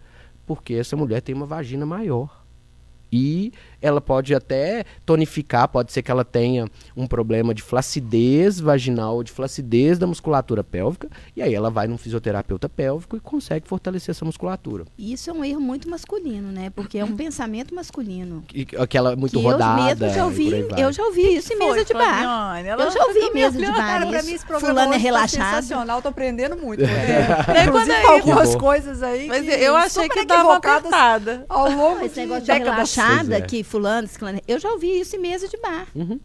[0.47, 2.42] Porque essa mulher tem uma vagina maior.
[3.12, 9.22] E ela pode até tonificar, pode ser que ela tenha um problema de flacidez vaginal,
[9.22, 14.12] de flacidez da musculatura pélvica, e aí ela vai num fisioterapeuta pélvico e consegue fortalecer
[14.12, 14.85] essa musculatura.
[14.96, 16.70] Isso é um erro muito masculino, né?
[16.70, 18.44] Porque é um pensamento masculino.
[18.55, 20.07] E, aquela muito que rodada.
[20.07, 22.64] Eu já ouvi, eu já ouvi isso em mesa de bar.
[22.64, 23.77] eu já ouvi em mesa de bar.
[23.77, 24.27] Cara, isso.
[24.27, 25.55] Mim, Fulano é tá relaxado.
[25.57, 26.83] sensacional, tô aprendendo muito.
[26.85, 27.64] É.
[27.64, 29.27] Inclusive, aí, algumas coisas aí.
[29.27, 31.44] Mas eu achei que dava uma cortada.
[31.48, 32.44] Ao longo Esse negócio
[33.09, 35.87] de relaxada, que fulano, ciclano, eu já ouvi isso em mesa de bar.
[35.95, 36.21] Uhum.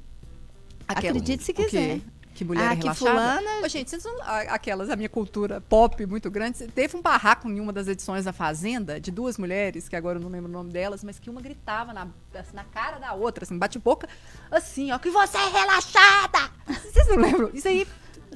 [0.88, 2.02] Acredite se quiser.
[2.34, 3.50] Que mulher ah, é que fulana...
[3.64, 4.16] Ô, gente, vocês não,
[4.50, 8.32] aquelas, a minha cultura pop muito grande, teve um barraco em uma das edições da
[8.32, 11.42] Fazenda, de duas mulheres, que agora eu não lembro o nome delas, mas que uma
[11.42, 14.08] gritava na, assim, na cara da outra, assim, bate-boca,
[14.52, 16.52] assim, ó, que você é relaxada!
[16.68, 17.50] Vocês não lembram?
[17.56, 17.88] Isso aí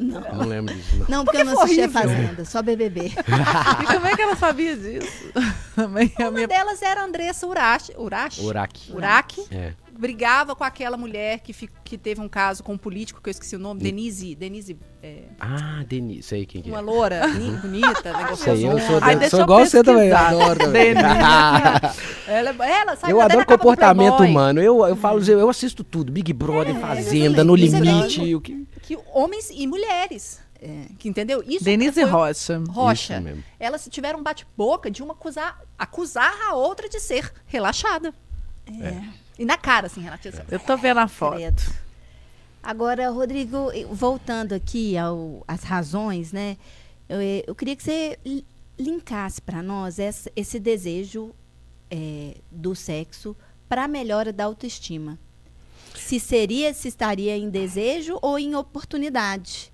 [0.01, 0.21] não.
[0.21, 1.05] não lembro disso.
[1.07, 3.11] Não, não porque, porque eu não assistia Fazenda, só BBB.
[3.81, 5.31] e como é que ela sabia disso?
[5.77, 6.47] Uma minha...
[6.47, 7.93] delas era a Andressa Urachi.
[7.97, 8.41] Urachi?
[8.41, 8.91] Uraki.
[8.91, 9.45] Uraki.
[9.51, 9.73] É.
[9.97, 13.31] Brigava com aquela mulher que, fi, que teve um caso com um político, que eu
[13.31, 14.33] esqueci o nome, Denise.
[14.33, 14.75] Denise.
[15.03, 15.25] É...
[15.39, 16.73] Ah, Denise, sei quem que é.
[16.73, 17.21] Uma loura,
[17.61, 20.11] bonita, Sei, eu sou, Ai, sou igual você também.
[20.11, 21.05] Adoro Denise.
[22.27, 24.59] ela, ela sabe, eu adoro comportamento humano.
[24.59, 26.11] Eu, eu falo, eu assisto tudo.
[26.11, 28.33] Big Brother, é, Fazenda, No Limite.
[28.33, 30.41] O que que homens e mulheres.
[30.61, 31.41] É, que entendeu?
[31.47, 32.61] Isso Denise Rocha.
[32.69, 33.23] Rocha.
[33.57, 38.13] Elas tiveram um bate-boca de uma acusar, acusar a outra de ser relaxada.
[38.67, 38.87] É.
[38.87, 39.03] é.
[39.39, 40.45] E na cara, assim, relaxada.
[40.51, 41.39] Eu tô vendo a foto.
[42.61, 44.95] Agora, Rodrigo, voltando aqui
[45.47, 46.57] às razões, né?
[47.07, 48.19] Eu, eu, queria que você
[48.77, 51.33] linkasse para nós esse, esse desejo
[51.89, 53.35] é, do sexo
[53.67, 55.17] para a melhora da autoestima
[55.95, 59.71] se seria, se estaria em desejo ou em oportunidade.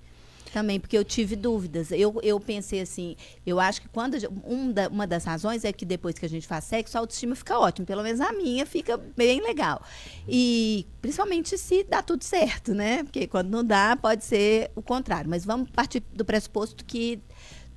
[0.52, 1.92] Também, porque eu tive dúvidas.
[1.92, 4.16] Eu, eu pensei assim, eu acho que quando.
[4.44, 7.34] Um da, uma das razões é que depois que a gente faz sexo, a autoestima
[7.34, 7.86] fica ótima.
[7.86, 9.82] Pelo menos a minha fica bem legal.
[10.26, 13.04] E principalmente se dá tudo certo, né?
[13.04, 15.28] Porque quando não dá, pode ser o contrário.
[15.28, 17.20] Mas vamos partir do pressuposto que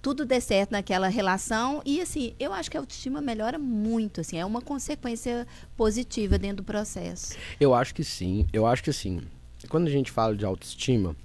[0.02, 1.82] tudo dê certo naquela relação.
[1.86, 6.58] E, assim, eu acho que a autoestima melhora muito, assim, é uma consequência positiva dentro
[6.58, 7.36] do processo.
[7.60, 8.46] Eu acho que sim.
[8.52, 9.22] Eu acho que, assim,
[9.70, 11.16] quando a gente fala de autoestima,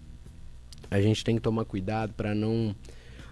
[0.90, 2.74] a gente tem que tomar cuidado para não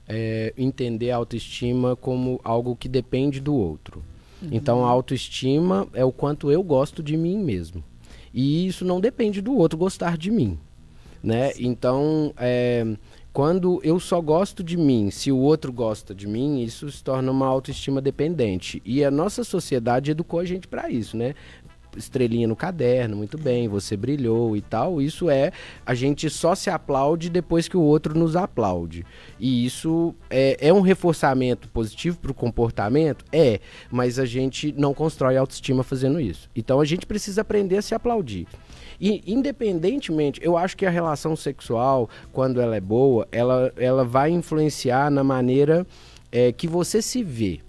[0.09, 4.03] é, entender a autoestima como algo que depende do outro.
[4.41, 4.49] Uhum.
[4.51, 7.85] Então, a autoestima é o quanto eu gosto de mim mesmo.
[8.33, 10.59] E isso não depende do outro gostar de mim.
[11.23, 11.53] Né?
[11.59, 12.85] Então, é,
[13.35, 17.33] quando eu só gosto de mim, se o outro gosta de mim, isso se torna
[17.33, 18.81] uma autoestima dependente.
[18.85, 21.35] E a nossa sociedade educou a gente para isso, né?
[21.97, 25.01] estrelinha no caderno, muito bem, você brilhou e tal.
[25.01, 25.53] Isso é
[25.85, 29.05] a gente só se aplaude depois que o outro nos aplaude.
[29.39, 33.25] E isso é, é um reforçamento positivo para o comportamento?
[33.33, 33.61] É,
[33.91, 36.49] mas a gente não constrói autoestima fazendo isso.
[36.55, 38.47] Então a gente precisa aprender a se aplaudir.
[39.01, 44.31] E independentemente, eu acho que a relação sexual, quando ela é boa, ela, ela vai
[44.31, 45.87] influenciar na maneira
[46.31, 47.61] é, que você se vê.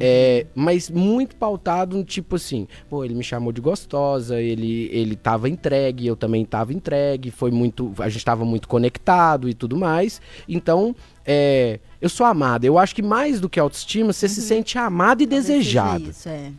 [0.00, 5.14] É, mas muito pautado no tipo assim, pô, ele me chamou de gostosa, ele, ele
[5.14, 7.92] tava entregue, eu também tava entregue, foi muito.
[7.98, 10.20] A gente tava muito conectado e tudo mais.
[10.48, 10.96] Então,
[11.26, 12.66] é, eu sou amada.
[12.66, 16.10] Eu acho que mais do que autoestima, você se sente amado e Talvez desejado.
[16.10, 16.52] Isso, é.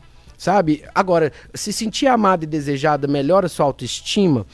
[0.43, 0.83] Sabe?
[0.93, 4.45] Agora, se sentir amada e desejada melhora sua autoestima?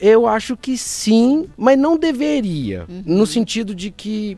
[0.00, 2.84] Eu acho que sim, mas não deveria.
[2.88, 3.02] Uhum.
[3.06, 4.36] No sentido de que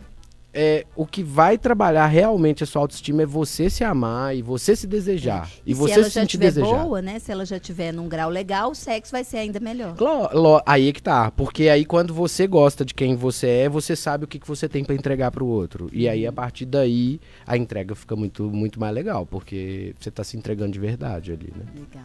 [0.59, 4.75] é, o que vai trabalhar realmente a sua autoestima é você se amar e você
[4.75, 5.49] se desejar.
[5.67, 5.73] E.
[5.73, 6.83] E, se você ela se já sentir estiver desejado.
[6.85, 7.19] boa, né?
[7.19, 9.95] Se ela já estiver num grau legal, o sexo vai ser ainda melhor.
[10.33, 13.95] Lo- Aí é que tá, porque aí quando você gosta de quem você é, você
[13.95, 15.91] sabe o que, que você tem pra entregar pro outro.
[15.93, 20.25] E aí a partir daí a entrega fica muito, muito mais legal, porque você tá
[20.25, 21.65] se entregando de verdade ali, né?
[21.75, 22.05] Legal.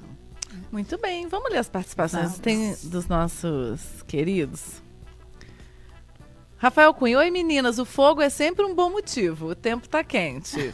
[0.72, 2.40] Muito bem, vamos ler as participações Vamos.
[2.40, 4.82] Tem dos nossos queridos.
[6.62, 10.72] Rafael Cunha, oi meninas, o fogo é sempre um bom motivo, o tempo tá quente.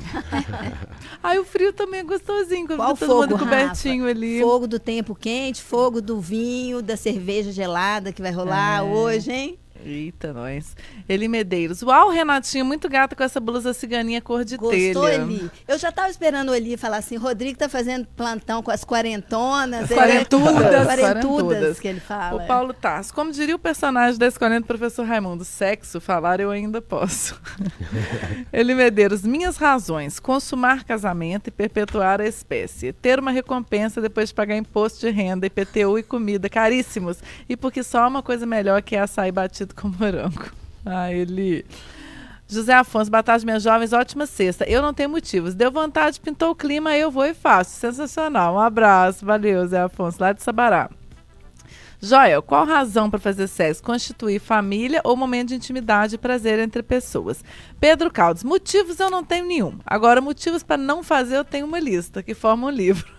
[1.23, 4.17] Ai, o frio também é gostosinho, quando Qual todo mundo fogo, cobertinho Rafa?
[4.17, 4.41] ali.
[4.41, 8.83] Fogo do tempo quente, fogo do vinho, da cerveja gelada que vai rolar É.
[8.83, 9.59] hoje, hein?
[9.85, 10.75] Eita, nós.
[11.07, 11.81] Eli Medeiros.
[11.81, 15.21] Uau, Renatinho, muito gata com essa blusa ciganinha cor de Gostou, telha.
[15.21, 15.49] Eli?
[15.67, 19.83] Eu já tava esperando o Eli falar assim, Rodrigo tá fazendo plantão com as quarentonas.
[19.83, 20.85] As ele- quarentudas.
[20.87, 22.43] Quarentudas que ele fala.
[22.43, 26.51] O Paulo Tarso, como diria o personagem da escolinha do professor Raimundo, sexo, falar eu
[26.51, 27.39] ainda posso.
[28.51, 34.35] Eli Medeiros, minhas razões, consumar casamento e perpetuar a espécie, ter uma recompensa depois de
[34.35, 37.17] pagar imposto de renda, IPTU e comida caríssimos,
[37.47, 40.51] e porque só uma coisa melhor que é açaí batido com morango.
[40.89, 41.65] Ah, ele...
[42.47, 44.63] José Afonso, Batata Minhas Jovens, ótima sexta.
[44.63, 45.53] Eu não tenho motivos.
[45.53, 47.71] Deu vontade, pintou o clima, eu vou e faço.
[47.71, 48.55] Sensacional.
[48.55, 49.25] Um abraço.
[49.25, 50.89] Valeu, Zé Afonso, lá de Sabará.
[51.99, 53.83] Joel, qual razão para fazer sexo?
[53.83, 57.43] Constituir família ou momento de intimidade e prazer entre pessoas?
[57.79, 59.79] Pedro Caldas, motivos eu não tenho nenhum.
[59.85, 63.16] Agora, motivos para não fazer, eu tenho uma lista que forma um livro.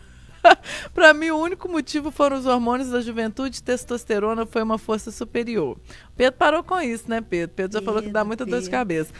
[0.94, 3.62] para mim, o único motivo foram os hormônios da juventude.
[3.62, 5.78] Testosterona foi uma força superior.
[6.16, 7.54] Pedro parou com isso, né, Pedro?
[7.54, 8.70] Pedro já falou que dá Pedro, muita dor de Pedro.
[8.70, 9.12] cabeça.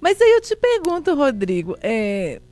[0.00, 2.42] Mas aí eu te pergunto, Rodrigo, é,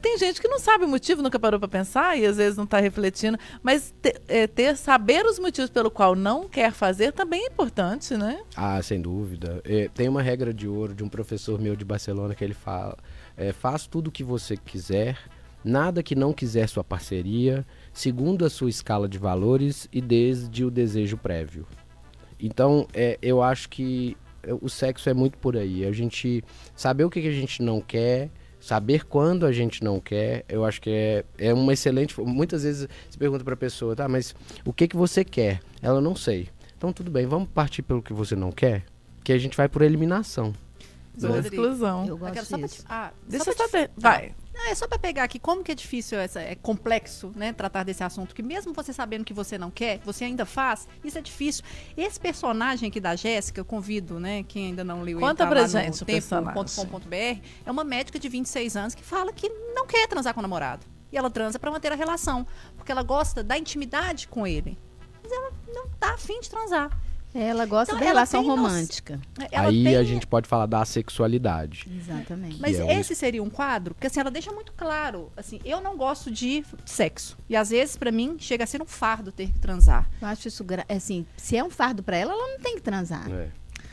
[0.00, 2.64] tem gente que não sabe o motivo, nunca parou para pensar e às vezes não
[2.64, 7.44] está refletindo, mas te- é, ter saber os motivos pelo qual não quer fazer também
[7.44, 8.40] é importante, né?
[8.56, 9.62] Ah, sem dúvida.
[9.64, 12.98] É, tem uma regra de ouro de um professor meu de Barcelona que ele fala:
[13.36, 15.16] é, faz tudo o que você quiser,
[15.64, 20.70] nada que não quiser sua parceria, segundo a sua escala de valores e desde o
[20.70, 21.66] desejo prévio.
[22.40, 25.84] Então, é, eu acho que é, o sexo é muito por aí.
[25.84, 26.42] A gente
[26.74, 30.80] saber o que, a gente não quer, saber quando a gente não quer, eu acho
[30.80, 32.20] que é, é uma excelente.
[32.20, 34.34] Muitas vezes você pergunta pra pessoa, tá, mas
[34.64, 35.60] o que, que você quer?
[35.80, 36.48] Ela não sei.
[36.76, 38.84] Então, tudo bem, vamos partir pelo que você não quer,
[39.22, 40.52] que a gente vai por eliminação.
[41.20, 42.06] Por Rodrigo, exclusão.
[42.06, 42.82] Eu Aquela- gosto só pra disso.
[42.82, 43.90] te- ah, Deixa só eu pra te- saber.
[43.96, 44.34] Vai.
[44.54, 47.84] Não, é só para pegar aqui como que é difícil, essa, é complexo, né, tratar
[47.84, 51.22] desse assunto, que mesmo você sabendo que você não quer, você ainda faz, isso é
[51.22, 51.64] difícil.
[51.96, 56.04] Esse personagem aqui da Jéssica, eu convido, né, quem ainda não leu, Conta pra gente
[56.04, 60.42] tempo.com.br, é uma médica de 26 anos que fala que não quer transar com o
[60.42, 60.86] namorado.
[61.10, 62.46] E ela transa para manter a relação,
[62.76, 64.78] porque ela gosta da intimidade com ele.
[65.22, 66.90] Mas ela não tá afim de transar.
[67.34, 69.18] Ela gosta Então, da ela relação romântica.
[69.50, 71.86] Ela Aí tem a gente pode falar da sexualidade.
[71.96, 72.60] Exatamente.
[72.60, 75.96] Mas é esse seria um quadro, porque assim, ela deixa muito claro, assim, eu não
[75.96, 77.36] gosto de sexo.
[77.48, 80.10] E às vezes, pra mim, chega a ser um fardo ter que transar.
[80.20, 82.82] Eu acho isso, gra- assim, se é um fardo pra ela, ela não tem que
[82.82, 83.30] transar.
[83.30, 83.48] É.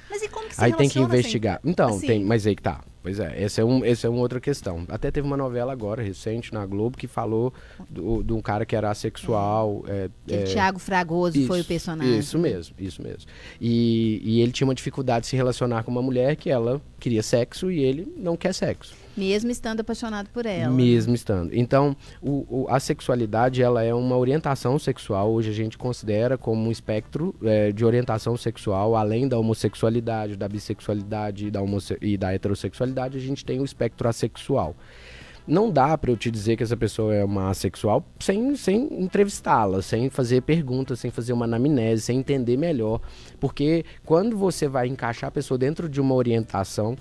[0.10, 1.60] Mas e como que se Aí tem que investigar.
[1.64, 2.82] Então, assim- tem, mas aí que tá.
[3.02, 4.84] Pois é, essa é, um, essa é uma outra questão.
[4.90, 7.54] Até teve uma novela agora, recente, na Globo, que falou
[7.90, 9.84] de um cara que era assexual.
[9.88, 12.20] é, Aquele é, Thiago Fragoso foi o isso, personagem.
[12.20, 13.24] Isso mesmo, isso mesmo.
[13.60, 17.24] E, e ele tinha uma dificuldade de se relacionar com uma mulher que ela queria
[17.24, 18.94] sexo e ele não quer sexo.
[19.20, 20.74] Mesmo estando apaixonado por ela.
[20.74, 21.54] Mesmo estando.
[21.54, 25.32] Então, o- o- a sexualidade ela é uma orientação sexual.
[25.32, 30.48] Hoje a gente considera como um espectro é, de orientação sexual, além da homossexualidade, da
[30.48, 31.60] bissexualidade e da,
[32.02, 34.76] e da heterossexualidade, a gente tem o espectro assexual.
[35.48, 39.82] Não dá pra eu te dizer que essa pessoa é uma assexual sem, sem entrevistá-la,
[39.82, 43.02] sem fazer perguntas, sem fazer uma anamnese, sem entender melhor.
[43.40, 46.96] Porque quando você vai encaixar a pessoa dentro de uma orientação,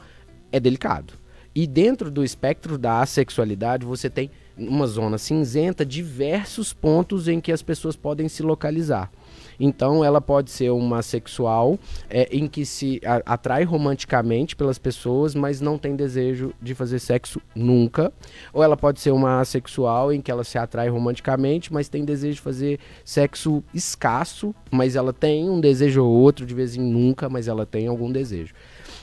[0.51, 1.13] é delicado.
[1.59, 7.51] E dentro do espectro da assexualidade, você tem uma zona cinzenta diversos pontos em que
[7.51, 9.11] as pessoas podem se localizar.
[9.59, 11.77] Então, ela pode ser uma sexual
[12.09, 17.01] é, em que se a, atrai romanticamente pelas pessoas, mas não tem desejo de fazer
[17.01, 18.13] sexo nunca.
[18.53, 22.37] Ou ela pode ser uma assexual em que ela se atrai romanticamente, mas tem desejo
[22.37, 27.29] de fazer sexo escasso, mas ela tem um desejo ou outro, de vez em nunca,
[27.29, 28.55] mas ela tem algum desejo.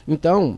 [0.08, 0.58] Então,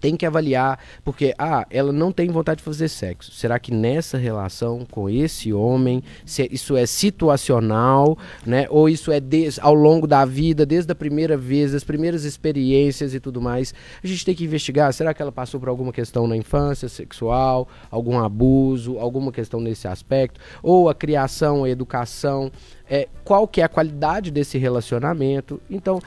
[0.00, 3.32] tem que avaliar, porque, ah, ela não tem vontade de fazer sexo.
[3.32, 6.02] Será que nessa relação com esse homem,
[6.50, 8.66] isso é situacional, né?
[8.70, 13.14] Ou isso é des, ao longo da vida, desde a primeira vez, das primeiras experiências
[13.14, 13.74] e tudo mais.
[14.02, 17.68] A gente tem que investigar, será que ela passou por alguma questão na infância sexual,
[17.90, 20.40] algum abuso, alguma questão nesse aspecto?
[20.62, 22.50] Ou a criação, a educação,
[22.88, 25.60] é, qual que é a qualidade desse relacionamento?
[25.70, 26.00] Então,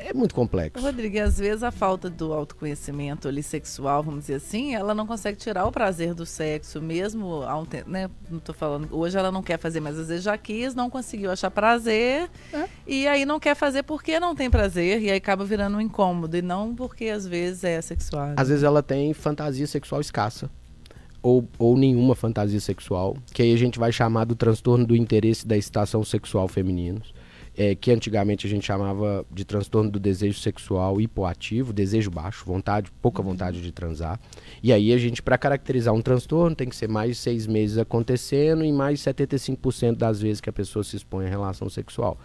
[0.00, 0.84] é muito complexo.
[0.84, 5.38] Rodrigo, às vezes a falta do autoconhecimento ali sexual, vamos dizer assim, ela não consegue
[5.38, 8.10] tirar o prazer do sexo, mesmo há um tempo, né?
[8.30, 11.30] Não tô falando, hoje ela não quer fazer, mas às vezes já quis, não conseguiu
[11.30, 12.68] achar prazer, é.
[12.86, 16.36] e aí não quer fazer porque não tem prazer, e aí acaba virando um incômodo,
[16.36, 18.34] e não porque às vezes é sexual.
[18.36, 20.50] Às vezes ela tem fantasia sexual escassa.
[21.22, 25.44] Ou, ou nenhuma fantasia sexual, que aí a gente vai chamar do transtorno do interesse
[25.44, 27.12] da excitação sexual femininos
[27.56, 32.92] é, que antigamente a gente chamava de transtorno do desejo sexual hipoativo, desejo baixo, vontade,
[33.00, 33.28] pouca uhum.
[33.28, 34.20] vontade de transar.
[34.62, 37.78] E aí a gente, para caracterizar um transtorno, tem que ser mais de seis meses
[37.78, 42.18] acontecendo e mais de 75% das vezes que a pessoa se expõe à relação sexual.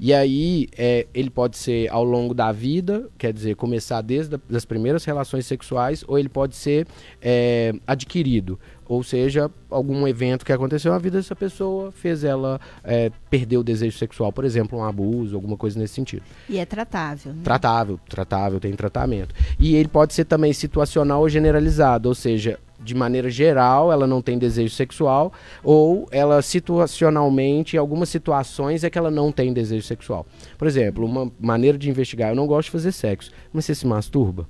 [0.00, 4.64] E aí, é, ele pode ser ao longo da vida, quer dizer, começar desde as
[4.64, 6.86] primeiras relações sexuais, ou ele pode ser
[7.20, 8.60] é, adquirido.
[8.88, 13.62] Ou seja, algum evento que aconteceu na vida dessa pessoa fez ela é, perder o
[13.62, 16.22] desejo sexual, por exemplo, um abuso, alguma coisa nesse sentido.
[16.48, 17.34] E é tratável.
[17.34, 17.40] Né?
[17.44, 19.34] Tratável, tratável, tem tratamento.
[19.60, 24.22] E ele pode ser também situacional ou generalizado, ou seja, de maneira geral, ela não
[24.22, 25.32] tem desejo sexual,
[25.62, 30.26] ou ela situacionalmente, em algumas situações, é que ela não tem desejo sexual.
[30.56, 33.86] Por exemplo, uma maneira de investigar, eu não gosto de fazer sexo, mas você se
[33.86, 34.48] masturba?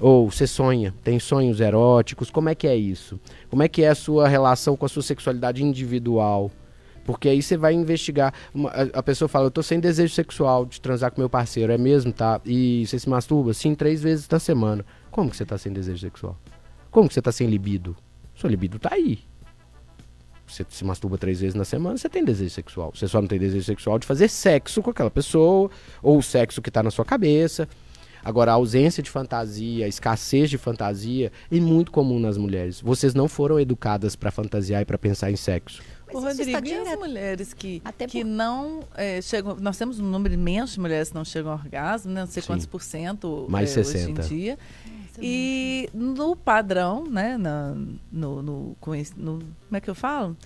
[0.00, 3.18] Ou você sonha, tem sonhos eróticos, como é que é isso?
[3.48, 6.50] Como é que é a sua relação com a sua sexualidade individual?
[7.04, 8.32] Porque aí você vai investigar.
[8.52, 11.72] Uma, a, a, pessoa fala, eu tô sem desejo sexual de transar com meu parceiro,
[11.72, 12.40] é mesmo, tá?
[12.44, 13.52] E você se masturba?
[13.52, 14.84] Sim, três vezes na semana.
[15.10, 16.38] Como que você tá sem desejo sexual?
[16.90, 17.94] Como que você tá sem libido?
[18.34, 19.20] Sua libido tá aí.
[20.46, 22.92] Você se masturba três vezes na semana, você tem desejo sexual.
[22.94, 25.70] Você só não tem desejo sexual de fazer sexo com aquela pessoa,
[26.02, 27.68] ou o sexo que tá na sua cabeça.
[28.24, 32.80] Agora, a ausência de fantasia, a escassez de fantasia é muito comum nas mulheres.
[32.80, 35.82] Vocês não foram educadas para fantasiar e para pensar em sexo.
[36.06, 38.24] Mas o Rodrigo, e as mulheres que, que por...
[38.24, 39.56] não é, chegam.
[39.56, 42.20] Nós temos um número imenso de mulheres que não chegam ao orgasmo, né?
[42.20, 42.46] não sei Sim.
[42.46, 44.20] quantos por cento Mais é, 60.
[44.20, 44.58] hoje em dia.
[45.20, 47.36] E no padrão, né?
[47.36, 47.74] Na,
[48.10, 50.36] no, no, no, como é que eu falo?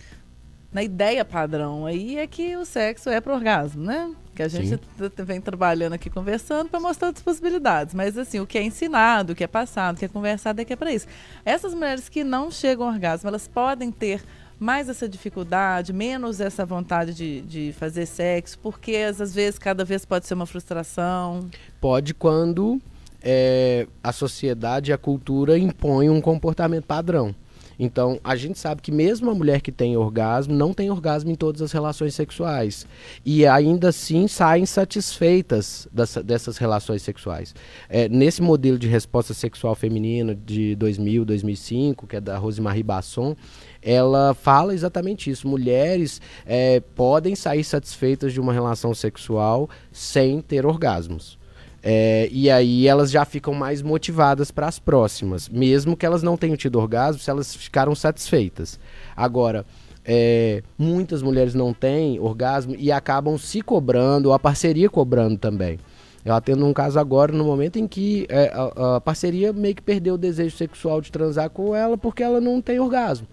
[0.71, 4.15] Na ideia padrão aí é que o sexo é pro orgasmo, né?
[4.35, 4.79] Que a gente
[5.25, 7.95] vem trabalhando aqui conversando para mostrar outras possibilidades.
[7.95, 10.65] Mas assim, o que é ensinado, o que é passado, o que é conversado é
[10.65, 11.07] que é para isso.
[11.45, 14.23] Essas mulheres que não chegam ao orgasmo, elas podem ter
[14.61, 20.05] mais essa dificuldade, menos essa vontade de, de fazer sexo, porque às vezes cada vez
[20.05, 21.49] pode ser uma frustração.
[21.81, 22.81] Pode quando
[23.23, 27.35] é, a sociedade e a cultura impõem um comportamento padrão.
[27.79, 31.35] Então, a gente sabe que mesmo a mulher que tem orgasmo, não tem orgasmo em
[31.35, 32.87] todas as relações sexuais.
[33.25, 37.55] E ainda assim saem satisfeitas dessa, dessas relações sexuais.
[37.89, 43.37] É, nesse modelo de resposta sexual feminina de 2000, 2005, que é da Rosemarie Basson,
[43.81, 45.47] ela fala exatamente isso.
[45.47, 51.39] Mulheres é, podem sair satisfeitas de uma relação sexual sem ter orgasmos.
[51.83, 56.37] É, e aí elas já ficam mais motivadas para as próximas, mesmo que elas não
[56.37, 58.81] tenham tido orgasmo, se elas ficaram satisfeitas.
[59.17, 59.65] Agora,
[60.05, 65.79] é, muitas mulheres não têm orgasmo e acabam se cobrando, ou a parceria cobrando também.
[66.25, 69.83] Eu atendo um caso agora, no momento em que é, a, a parceria meio que
[69.83, 73.27] perdeu o desejo sexual de transar com ela porque ela não tem orgasmo.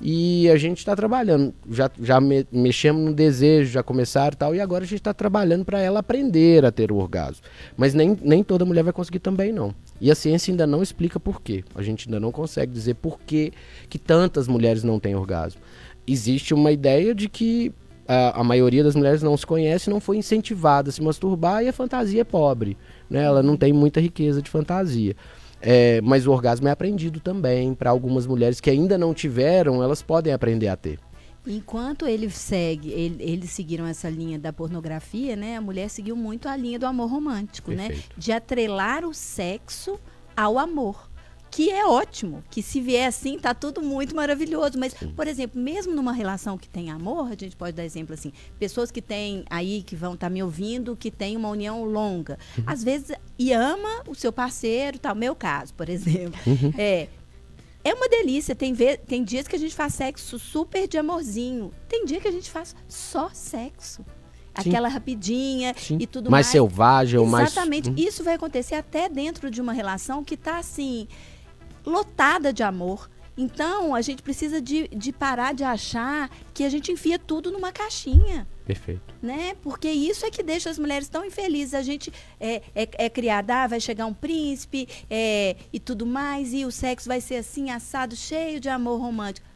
[0.00, 4.54] E a gente está trabalhando, já, já me, mexemos no desejo, já começaram e tal,
[4.54, 7.42] e agora a gente está trabalhando para ela aprender a ter o orgasmo.
[7.76, 9.74] Mas nem, nem toda mulher vai conseguir também, não.
[10.00, 11.62] E a ciência ainda não explica por quê.
[11.74, 13.52] A gente ainda não consegue dizer por que,
[13.90, 15.60] que tantas mulheres não têm orgasmo.
[16.06, 17.70] Existe uma ideia de que
[18.08, 21.68] a, a maioria das mulheres não se conhece, não foi incentivada a se masturbar e
[21.68, 22.76] a fantasia é pobre.
[23.08, 23.22] Né?
[23.22, 25.14] Ela não tem muita riqueza de fantasia.
[25.60, 30.00] É, mas o orgasmo é aprendido também para algumas mulheres que ainda não tiveram, elas
[30.00, 30.98] podem aprender a ter.
[31.46, 35.56] Enquanto ele segue, ele, eles seguiram essa linha da pornografia, né?
[35.56, 37.88] A mulher seguiu muito a linha do amor romântico, né?
[37.88, 38.08] Perfeito.
[38.10, 38.14] né?
[38.16, 39.98] De atrelar o sexo
[40.36, 41.09] ao amor.
[41.50, 44.78] Que é ótimo, que se vier assim, tá tudo muito maravilhoso.
[44.78, 48.32] Mas, por exemplo, mesmo numa relação que tem amor, a gente pode dar exemplo assim,
[48.58, 52.38] pessoas que têm aí, que vão estar tá me ouvindo, que tem uma união longa.
[52.56, 52.64] Uhum.
[52.66, 55.14] Às vezes, e ama o seu parceiro, tal.
[55.14, 56.40] Meu caso, por exemplo.
[56.46, 56.72] Uhum.
[56.78, 57.08] É.
[57.82, 58.54] É uma delícia.
[58.54, 61.72] Tem, ve tem dias que a gente faz sexo super de amorzinho.
[61.88, 64.04] Tem dia que a gente faz só sexo.
[64.54, 65.96] Aquela rapidinha Sim.
[66.00, 66.52] e tudo mais mais.
[66.52, 67.50] selvagem ou mais.
[67.50, 67.88] Exatamente.
[67.88, 67.94] Uhum.
[67.96, 71.08] Isso vai acontecer até dentro de uma relação que está assim
[71.84, 73.08] lotada de amor.
[73.36, 77.72] Então, a gente precisa de, de parar de achar que a gente enfia tudo numa
[77.72, 79.14] caixinha, Perfeito.
[79.22, 79.54] né?
[79.62, 81.72] Porque isso é que deixa as mulheres tão infelizes.
[81.72, 86.52] A gente é, é, é criada, ah, vai chegar um príncipe é, e tudo mais,
[86.52, 89.49] e o sexo vai ser assim, assado, cheio de amor romântico.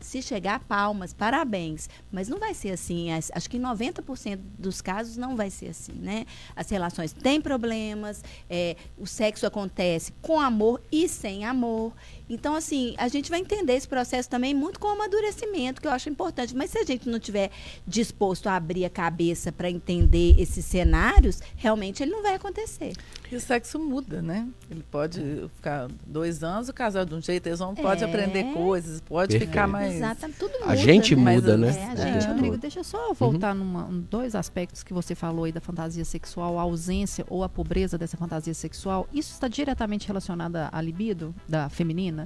[0.00, 1.88] Se chegar, palmas, parabéns.
[2.10, 3.12] Mas não vai ser assim.
[3.12, 6.24] As- Acho que em 90% dos casos não vai ser assim, né?
[6.56, 11.92] As relações têm problemas, é, o sexo acontece com amor e sem amor.
[12.30, 16.08] Então, assim, a gente vai entender esse processo também muito com amadurecimento, que eu acho
[16.08, 16.54] importante.
[16.54, 17.50] Mas se a gente não tiver
[17.84, 22.92] disposto a abrir a cabeça para entender esses cenários, realmente ele não vai acontecer.
[23.30, 24.46] E o sexo muda, né?
[24.70, 25.20] Ele pode
[25.56, 28.06] ficar dois anos, o casal de um jeito, eles vão, pode É.
[28.06, 29.50] aprender coisas, pode Perfeito.
[29.50, 29.94] ficar mais.
[29.96, 30.38] Exatamente.
[30.38, 30.66] Tudo muda.
[30.70, 31.34] A gente né?
[31.34, 31.82] muda, Mas, né?
[31.82, 32.28] É, a gente É.
[32.30, 36.04] Rodrigo, deixa eu só voltar numa, em dois aspectos que você falou aí da fantasia
[36.04, 39.08] sexual, a ausência ou a pobreza dessa fantasia sexual.
[39.12, 42.19] Isso está diretamente relacionado à libido da feminina?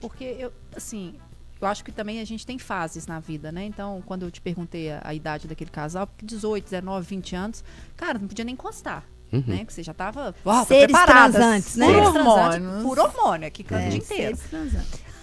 [0.00, 1.14] Porque eu, assim,
[1.60, 3.64] eu acho que também a gente tem fases na vida, né?
[3.64, 7.64] Então, quando eu te perguntei a, a idade daquele casal, porque 18, 19, 20 anos,
[7.96, 9.04] cara, não podia nem encostar.
[9.32, 9.42] Uhum.
[9.46, 9.64] Né?
[9.64, 11.32] Que você já tava ó, Seres preparada.
[11.32, 11.86] transantes, né?
[11.86, 12.82] Por transantes.
[12.82, 14.38] Por hormônio, aqui canta o É, dia inteiro.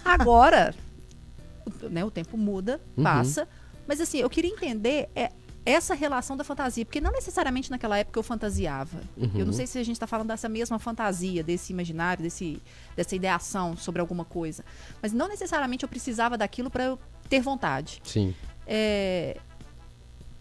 [0.03, 0.75] Agora,
[1.81, 3.03] o, né, o tempo muda, Uhum.
[3.03, 3.47] passa.
[3.87, 5.31] Mas assim, eu queria entender é,
[5.65, 6.85] essa relação da fantasia.
[6.85, 8.99] Porque não necessariamente naquela época eu fantasiava.
[9.17, 9.31] Uhum.
[9.35, 12.61] Eu não sei se a gente está falando dessa mesma fantasia, desse imaginário, desse,
[12.95, 14.63] dessa ideação sobre alguma coisa.
[15.01, 16.99] Mas não necessariamente eu precisava daquilo para eu
[17.29, 17.99] ter vontade.
[18.03, 18.33] Sim.
[18.67, 19.37] É,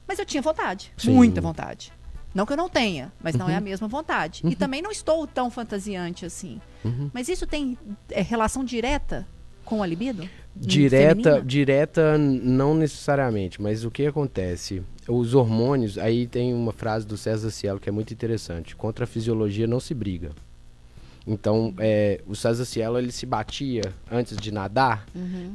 [0.06, 1.12] Mas eu tinha vontade, Sim.
[1.14, 1.90] muita vontade.
[2.34, 3.64] Não que eu não tenha, mas não é a Uhum.
[3.64, 4.42] mesma vontade.
[4.44, 6.60] E também não estou tão fantasiante assim.
[6.84, 7.08] Uhum.
[7.14, 7.78] Mas isso tem
[8.10, 9.26] é, relação direta
[9.64, 10.28] com a libido?
[10.54, 11.42] Direta, Feminina?
[11.42, 14.82] direta não necessariamente, mas o que acontece?
[15.08, 18.74] Os hormônios, aí tem uma frase do César Cielo que é muito interessante.
[18.74, 20.30] Contra a fisiologia não se briga.
[21.26, 25.06] Então, é, o César Cielo, ele se batia antes de nadar,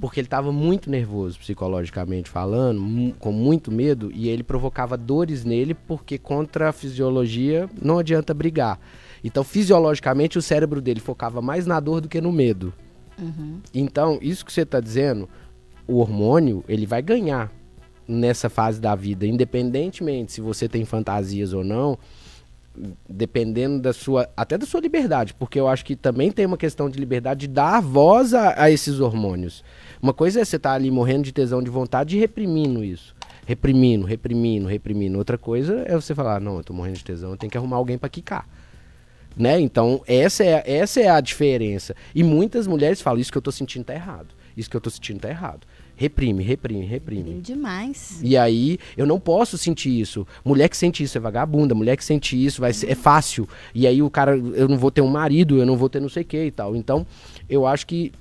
[0.02, 5.76] porque ele estava muito nervoso psicologicamente falando, com muito medo, e ele provocava dores nele,
[5.76, 8.80] porque contra a fisiologia não adianta brigar.
[9.24, 12.74] Então, fisiologicamente, o cérebro dele focava mais na dor do que no medo.
[13.72, 15.30] Então, isso que você está dizendo,
[15.88, 17.52] o hormônio, ele vai ganhar
[18.10, 21.98] nessa fase da vida, independentemente se você tem fantasias ou não,
[23.08, 26.90] dependendo da sua, até da sua liberdade, porque eu acho que também tem uma questão
[26.90, 29.64] de liberdade de dar voz a, a esses hormônios.
[30.02, 33.16] Uma coisa é você estar ali morrendo de tesão de vontade e reprimindo isso.
[33.46, 35.18] Reprimindo, reprimindo, reprimindo.
[35.18, 37.78] Outra coisa é você falar, não, eu tô morrendo de tesão, eu tenho que arrumar
[37.78, 38.48] alguém para quicar
[39.40, 39.60] né?
[39.60, 41.96] Então, essa é, essa é a diferença.
[42.14, 44.36] E muitas mulheres falam, isso que eu tô sentindo tá errado.
[44.56, 45.66] Isso que eu tô sentindo tá errado.
[46.00, 47.42] Reprime, reprime, reprime.
[47.42, 48.22] Demais.
[48.24, 50.26] E aí, eu não posso sentir isso.
[50.46, 53.46] Mulher que sente isso é vagabunda, mulher que sente isso vai ser, é fácil.
[53.76, 56.08] E aí o cara, eu não vou ter um marido, eu não vou ter não
[56.08, 56.74] sei o que e tal.
[56.74, 57.06] Então,
[57.50, 58.14] eu acho que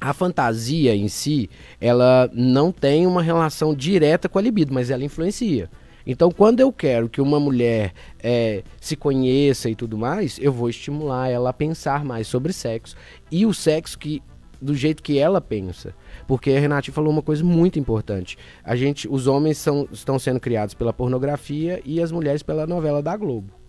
[0.00, 1.50] a fantasia em si,
[1.80, 5.68] ela não tem uma relação direta com a libido, mas ela influencia.
[6.06, 7.92] Então, quando eu quero que uma mulher
[8.22, 12.94] eh, se conheça e tudo mais, eu vou estimular ela a pensar mais sobre sexo
[13.32, 14.22] e o sexo que
[14.60, 15.94] do jeito que ela pensa.
[16.26, 18.36] Porque a Renate falou uma coisa muito importante.
[18.62, 23.02] A gente, os homens são, estão sendo criados pela pornografia e as mulheres pela novela
[23.02, 23.60] da Globo.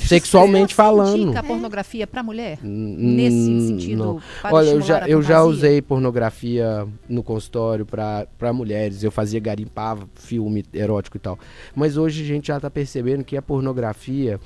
[0.00, 1.16] Sexualmente Você falando.
[1.16, 2.58] indica a pornografia para mulher?
[2.64, 9.04] Hum, Nesse sentido, Olha, eu já, eu já usei pornografia no consultório para mulheres.
[9.04, 11.38] Eu fazia garimpava filme erótico e tal.
[11.76, 14.40] Mas hoje a gente já está percebendo que a pornografia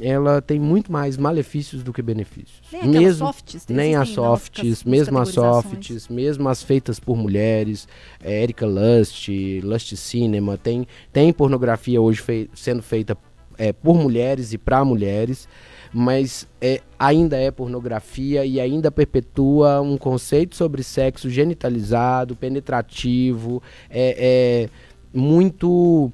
[0.00, 2.60] ela tem muito mais malefícios do que benefícios.
[2.72, 5.28] Nem mesmo softs, nem as novas softs, mesmo as
[5.72, 7.86] softs, mesmo as feitas por mulheres,
[8.22, 9.28] é, Erika Lust,
[9.62, 13.16] Lust Cinema, tem, tem pornografia hoje fei- sendo feita
[13.56, 15.48] é, por mulheres e para mulheres,
[15.92, 24.66] mas é, ainda é pornografia e ainda perpetua um conceito sobre sexo genitalizado, penetrativo, é,
[24.66, 24.68] é
[25.16, 26.12] muito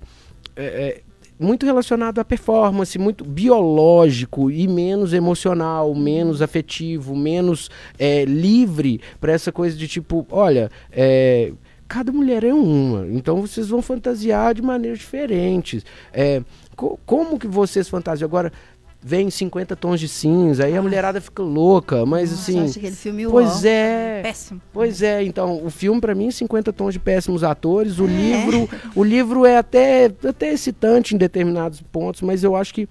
[0.55, 1.01] é, é,
[1.41, 9.32] muito relacionado à performance, muito biológico e menos emocional, menos afetivo, menos é, livre para
[9.32, 11.53] essa coisa de tipo, olha, é,
[11.88, 15.84] cada mulher é uma, então vocês vão fantasiar de maneiras diferentes.
[16.12, 16.43] É,
[16.76, 18.53] co- como que vocês fantasiam agora?
[19.03, 22.79] Vem 50 tons de cinza, aí a mulherada fica louca, mas Nossa, assim.
[22.79, 23.69] aquele filme Pois uó.
[23.69, 24.21] é.
[24.23, 24.61] Péssimo.
[24.73, 29.03] Pois é, então, o filme pra mim 50 tons de péssimos atores, o livro, o
[29.03, 32.89] livro é até até excitante em determinados pontos, mas eu acho que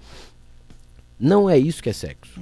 [1.18, 2.40] não é isso que é sexo.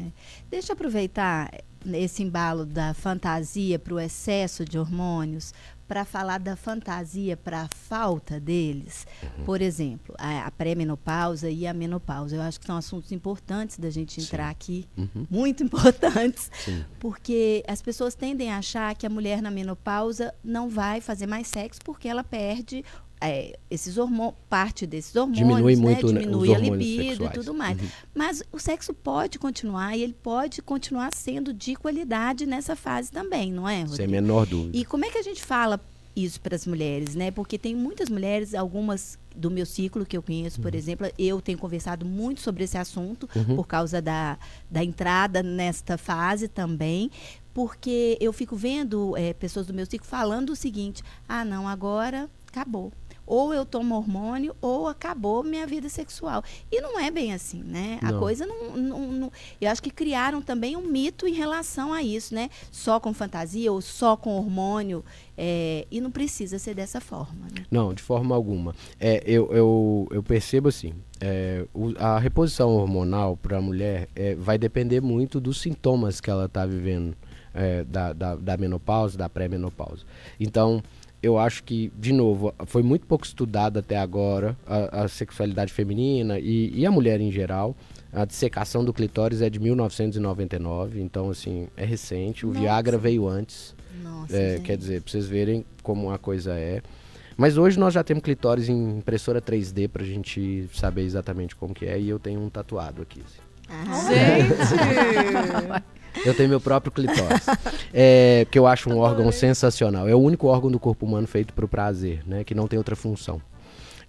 [0.51, 1.51] Deixa eu aproveitar
[1.93, 5.53] esse embalo da fantasia para o excesso de hormônios
[5.89, 9.07] para falar da fantasia para a falta deles.
[9.23, 9.45] Uhum.
[9.47, 12.37] Por exemplo, a, a pré-menopausa e a menopausa.
[12.37, 15.27] Eu acho que são assuntos importantes da gente entrar aqui, Uhum.
[15.31, 16.85] muito importantes, Sim.
[17.01, 21.49] porque as pessoas tendem a achar que a mulher na menopausa não vai fazer mais
[21.49, 22.85] sexo porque ela perde
[23.21, 25.83] é, esses hormônios, parte desses hormônios, Diminui né?
[25.83, 27.31] muito, né, diminui a libido sexuais.
[27.31, 27.79] e tudo mais.
[28.15, 33.53] Mas o sexo pode continuar e ele pode continuar sendo de qualidade nessa fase também,
[33.53, 34.11] não é, Sem Rodrigo?
[34.13, 34.77] menor dúvida.
[34.77, 35.81] E como é que a gente fala
[36.15, 37.31] isso para as mulheres, né?
[37.31, 40.63] Porque tem muitas mulheres, algumas do meu ciclo que eu conheço, Uhum.
[40.65, 44.37] por exemplo, eu tenho conversado muito sobre esse assunto por causa da,
[44.69, 47.09] da entrada nesta fase também.
[47.55, 52.29] Porque eu fico vendo eh, pessoas do meu ciclo falando o seguinte: ah, não, agora
[52.49, 52.93] acabou.
[53.31, 56.43] Ou eu tomo hormônio, ou acabou minha vida sexual.
[56.73, 57.99] E não é bem assim, né?
[58.03, 58.19] A Não.
[58.19, 62.35] coisa não, não- não- Eu acho que criaram também um mito em relação a isso,
[62.35, 62.49] né?
[62.73, 65.05] Só com fantasia ou só com hormônio.
[65.41, 67.65] eh, e não precisa ser dessa forma, né?
[67.71, 68.75] Não, de forma alguma.
[68.99, 74.35] É, eu, eu, eu percebo assim, é, o- a reposição hormonal para a mulher é,
[74.35, 77.15] vai depender muito dos sintomas que ela está vivendo
[77.55, 80.05] é, da, da, da menopausa, da pré-menopausa.
[80.41, 80.83] Então,
[81.23, 86.39] eu acho que, de novo, foi muito pouco estudada até agora a, a sexualidade feminina
[86.39, 87.77] e, e a mulher em geral.
[88.13, 92.47] A dissecação do clitóris é de 1999, então, assim, é recente.
[92.47, 92.61] O Nossa.
[92.61, 93.75] Viagra veio antes.
[94.03, 96.81] Nossa, É, quer dizer, pra vocês verem como a coisa é.
[97.37, 101.85] Mas hoje nós já temos clitóris em impressora 3D pra gente saber exatamente como que
[101.87, 101.99] é.
[102.01, 103.23] E eu tenho um tatuado aqui.
[103.25, 103.39] assim.
[103.69, 105.85] Ah, Gente!
[106.25, 107.47] Eu tenho meu próprio clitóris.
[107.93, 110.09] é, que eu acho um órgão sensacional.
[110.09, 112.45] É o único órgão do corpo humano feito pro prazer, né?
[112.45, 113.41] Que não tem outra função.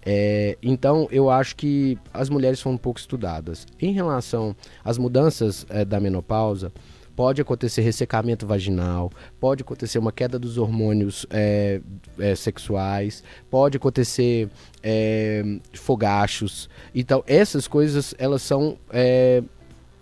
[0.04, 3.66] É, então, eu acho que as mulheres são um pouco estudadas.
[3.80, 6.72] Em relação às mudanças é, da menopausa,
[7.14, 11.80] pode acontecer ressecamento vaginal, pode acontecer uma queda dos hormônios é,
[12.18, 14.48] é, sexuais, pode acontecer
[14.82, 15.42] é,
[15.74, 16.70] fogachos.
[16.94, 19.42] Então, essas coisas, elas são é,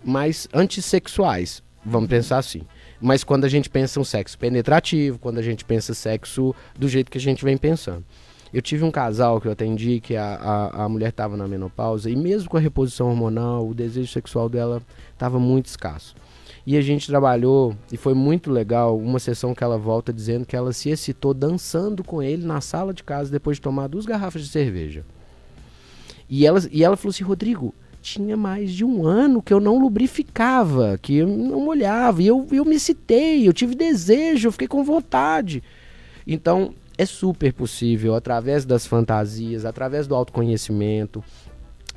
[0.01, 2.61] mais antissexuais, vamos pensar assim.
[3.01, 7.09] Mas quando a gente pensa um sexo penetrativo, quando a gente pensa sexo do jeito
[7.11, 8.03] que a gente vem pensando.
[8.51, 12.09] Eu tive um casal que eu atendi que a, a, a mulher estava na menopausa
[12.09, 14.81] e mesmo com a reposição hormonal, o desejo sexual dela
[15.13, 16.15] estava muito escasso.
[16.65, 20.55] E a gente trabalhou e foi muito legal uma sessão que ela volta dizendo que
[20.55, 24.43] ela se excitou dançando com ele na sala de casa depois de tomar duas garrafas
[24.43, 25.05] de cerveja.
[26.27, 29.79] E ela, e ela falou assim, Rodrigo, tinha mais de um ano que eu não
[29.79, 32.21] lubrificava, que eu não molhava.
[32.21, 35.63] E eu, eu me excitei, eu tive desejo, eu fiquei com vontade.
[36.25, 41.23] Então, é super possível, através das fantasias, através do autoconhecimento,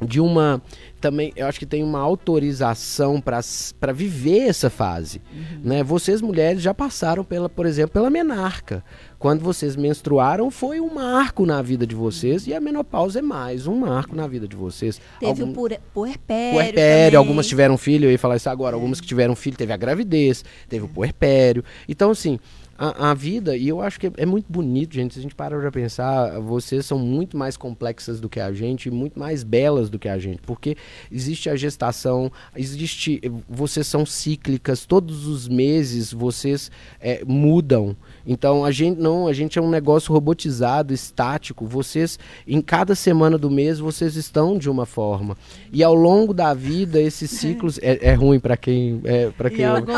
[0.07, 0.61] de uma
[1.01, 5.21] também eu acho que tem uma autorização para viver essa fase
[5.63, 5.83] né?
[5.83, 8.85] Vocês mulheres já passaram pela por exemplo pela menarca.
[9.19, 13.67] Quando vocês menstruaram foi um marco na vida de vocês e a menopausa é mais
[13.67, 15.01] um marco na vida de vocês.
[15.21, 16.55] Teve Algum- o puer- puerpério.
[16.55, 19.77] puerpério, algumas tiveram filho, eu ia falar isso agora, algumas que tiveram filho, teve a
[19.77, 21.63] gravidez, teve o puerpério.
[21.89, 22.39] Então, assim,
[22.85, 25.35] a, a vida, e eu acho que é, é muito bonito, gente, se a gente
[25.37, 29.45] parar pra pensar, vocês são muito mais complexas do que a gente, e muito mais
[29.45, 30.77] belas do que a gente, porque
[31.11, 36.71] existe a gestação, existe, vocês são cíclicas, todos os meses vocês
[37.01, 37.97] é, mudam.
[38.27, 43.39] Então, a gente não, a gente é um negócio robotizado, estático, vocês, em cada semana
[43.39, 45.37] do mês, vocês estão de uma forma.
[45.73, 49.57] E ao longo da vida, esses ciclos, é, é ruim pra quem, é, pra E
[49.57, 49.97] quem alguns-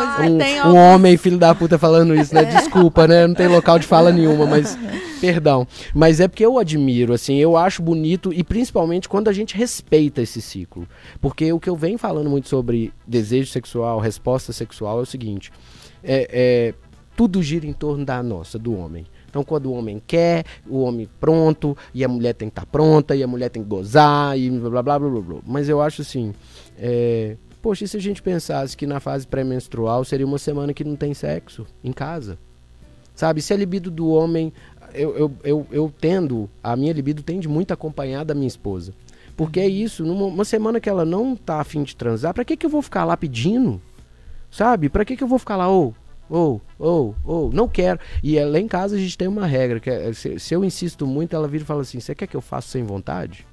[0.65, 2.45] um, um homem filho da puta falando isso, né?
[2.55, 2.74] Desculpa,
[3.09, 3.27] né?
[3.27, 4.77] Não tem local de fala nenhuma, mas
[5.21, 5.67] perdão.
[5.95, 10.23] Mas é porque eu admiro, assim, eu acho bonito e principalmente quando a gente respeita
[10.23, 10.87] esse ciclo.
[11.21, 15.51] Porque o que eu venho falando muito sobre desejo sexual, resposta sexual é o seguinte:
[16.03, 16.75] é, é,
[17.17, 19.07] tudo gira em torno da nossa, do homem.
[19.29, 23.17] Então, quando o homem quer, o homem pronto, e a mulher tem que estar pronta,
[23.17, 25.21] e a mulher tem que gozar, e blá blá blá blá blá.
[25.21, 25.41] blá.
[25.45, 26.33] Mas eu acho assim,
[26.79, 30.85] é, poxa, e se a gente pensasse que na fase pré-menstrual seria uma semana que
[30.85, 32.39] não tem sexo em casa?
[33.15, 34.53] Sabe, se a libido do homem,
[34.93, 38.93] eu, eu, eu, eu tendo, a minha libido tende muito a acompanhar da minha esposa.
[39.37, 42.57] Porque é isso, numa uma semana que ela não tá afim de transar, pra que
[42.57, 43.81] que eu vou ficar lá pedindo?
[44.51, 44.89] Sabe?
[44.89, 45.95] Pra que que eu vou ficar lá, ou,
[46.29, 47.99] ou, ou, ou, não quero.
[48.23, 50.65] E é, lá em casa a gente tem uma regra, que é, se, se eu
[50.65, 53.47] insisto muito, ela vira e fala assim, você quer que eu faça sem vontade?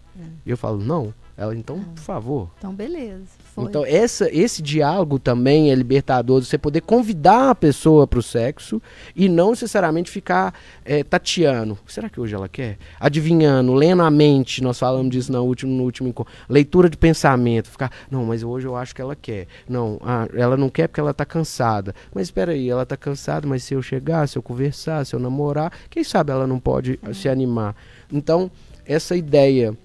[0.45, 1.13] E eu falo, não.
[1.37, 2.51] Ela, então, por favor.
[2.57, 3.40] Então, beleza.
[3.53, 3.65] Foi.
[3.65, 8.81] Então, essa, esse diálogo também é libertador, você poder convidar a pessoa para o sexo
[9.13, 10.53] e não necessariamente ficar
[10.85, 11.77] é, tateando.
[11.85, 12.77] Será que hoje ela quer?
[12.97, 16.31] Adivinhando, lendo a mente, nós falamos disso no último, no último encontro.
[16.47, 19.47] Leitura de pensamento, ficar, não, mas hoje eu acho que ela quer.
[19.67, 21.93] Não, ah, ela não quer porque ela está cansada.
[22.13, 25.19] Mas espera aí, ela está cansada, mas se eu chegar, se eu conversar, se eu
[25.19, 27.75] namorar, quem sabe ela não pode se animar.
[28.09, 28.49] Então,
[28.85, 29.77] essa ideia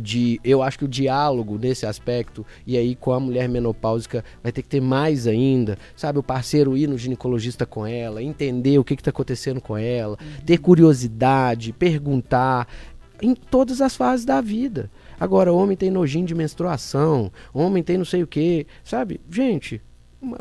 [0.00, 4.52] de eu acho que o diálogo nesse aspecto e aí com a mulher menopáusica vai
[4.52, 6.18] ter que ter mais ainda sabe?
[6.18, 10.58] O parceiro ir no ginecologista com ela entender o que está acontecendo com ela ter
[10.58, 12.68] curiosidade perguntar
[13.22, 14.90] em todas as fases da vida.
[15.18, 19.20] Agora homem tem nojinho de menstruação homem tem não sei o que sabe?
[19.30, 19.80] Gente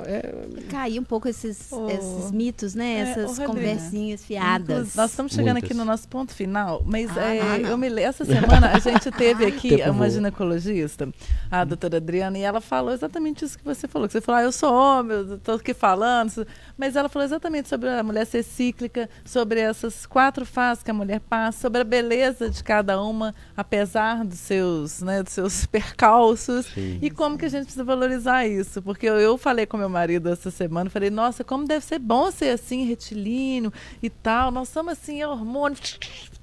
[0.06, 0.34] é-
[0.70, 1.90] Cair um pouco esses, Ô.
[1.90, 2.94] esses mitos, né?
[2.94, 3.54] É, Essas Rodrigo.
[3.54, 4.96] conversinhas fiadas.
[4.96, 5.70] Nós estamos chegando Muitas.
[5.72, 7.70] aqui no nosso ponto final, mas Ah, é, não, não.
[7.70, 11.10] eu me essa semana a gente teve aqui Tempo uma ginecologista,
[11.52, 14.08] a doutora Adriana, e ela falou exatamente isso que você falou.
[14.08, 16.46] Que você falou, ah, eu sou homem, eu estou aqui falando,
[16.78, 20.94] mas ela falou exatamente sobre a mulher ser cíclica, sobre essas quatro fases que a
[20.94, 26.66] mulher passa, sobre a beleza de cada uma, apesar dos seus, né, dos seus percalços,
[26.68, 27.00] Sim.
[27.02, 28.82] e como que a gente precisa valorizar isso?
[28.82, 32.30] Porque eu, eu falei com meu marido essa semana, falei, nossa, como deve ser bom
[32.30, 34.52] ser assim, retilíneo e tal.
[34.52, 35.80] Nós somos assim, hormônio,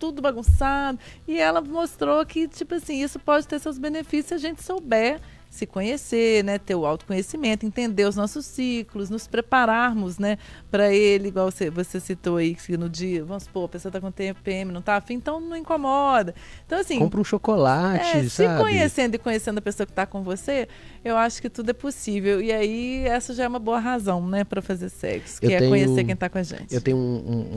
[0.00, 0.98] tudo bagunçado.
[1.28, 5.20] E ela mostrou que, tipo assim, isso pode ter seus benefícios se a gente souber
[5.50, 10.38] se conhecer, né, ter o autoconhecimento, entender os nossos ciclos, nos prepararmos, né,
[10.70, 14.00] para ele, igual você, você citou aí, que no dia, vamos supor, a pessoa tá
[14.00, 16.34] com TPM, não tá afim, então não incomoda.
[16.64, 20.06] Então, assim, compra um chocolate é, se sabe conhecendo e conhecendo a pessoa que está
[20.06, 20.68] com você,
[21.04, 22.40] eu acho que tudo é possível.
[22.40, 25.58] E aí, essa já é uma boa razão, né, para fazer sexo, que Eu é
[25.58, 26.72] tenho- conhecer quem está com a gente.
[26.72, 27.00] Eu tenho um-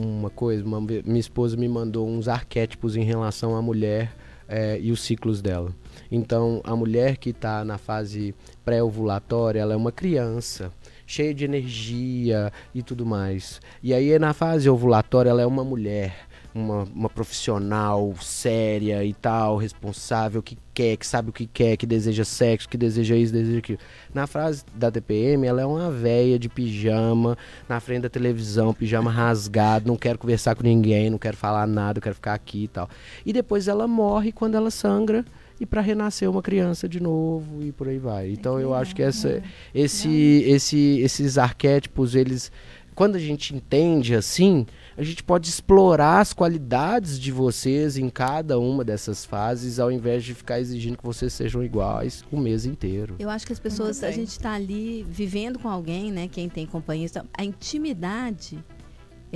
[0.00, 4.12] um- uma coisa, uma minha esposa me mandou uns arquétipos em relação à mulher
[4.46, 5.72] eh, e os ciclos dela.
[6.14, 10.70] Então, a mulher que está na fase pré-ovulatória, ela é uma criança,
[11.04, 13.60] cheia de energia e tudo mais.
[13.82, 16.14] E aí, na fase ovulatória, ela é uma mulher,
[16.54, 21.84] uma, uma profissional séria e tal, responsável, que quer, que sabe o que quer, que
[21.84, 23.80] deseja sexo, que deseja isso, deseja aquilo.
[24.14, 27.36] Na frase da TPM, ela é uma véia de pijama,
[27.68, 32.00] na frente da televisão, pijama rasgado, não quero conversar com ninguém, não quero falar nada,
[32.00, 32.88] quero ficar aqui e tal.
[33.26, 35.24] E depois ela morre quando ela sangra
[35.60, 38.30] e para renascer uma criança de novo e por aí vai.
[38.30, 39.42] Então eu acho que essa,
[39.74, 42.50] esse, esse, esses arquétipos, eles,
[42.94, 48.58] quando a gente entende assim, a gente pode explorar as qualidades de vocês em cada
[48.58, 53.16] uma dessas fases, ao invés de ficar exigindo que vocês sejam iguais o mês inteiro.
[53.18, 56.28] Eu acho que as pessoas, a gente está ali vivendo com alguém, né?
[56.28, 58.58] Quem tem companhia, a intimidade,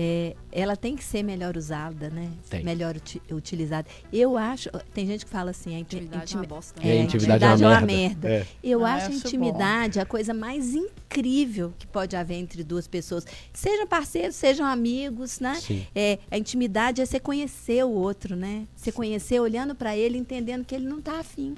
[0.01, 2.30] é, ela tem que ser melhor usada, né?
[2.49, 2.62] Tem.
[2.62, 3.88] Melhor uti- utilizada.
[4.12, 6.80] Eu acho, tem gente que fala assim, a inti- Intimidade é uma bosta.
[6.86, 8.28] É, é, intimidade é uma merda.
[8.30, 8.46] É.
[8.62, 9.26] Eu Ah, acho a acho bom.
[9.26, 13.26] intimidade a coisa mais incrível que pode haver entre duas pessoas.
[13.53, 15.57] Sejam parceiros, sejam amigos, né?
[15.57, 15.84] Sim.
[15.92, 18.66] É, a intimidade é você conhecer o outro, né?
[18.76, 21.57] Você conhecer olhando para ele, entendendo que ele não tá afim.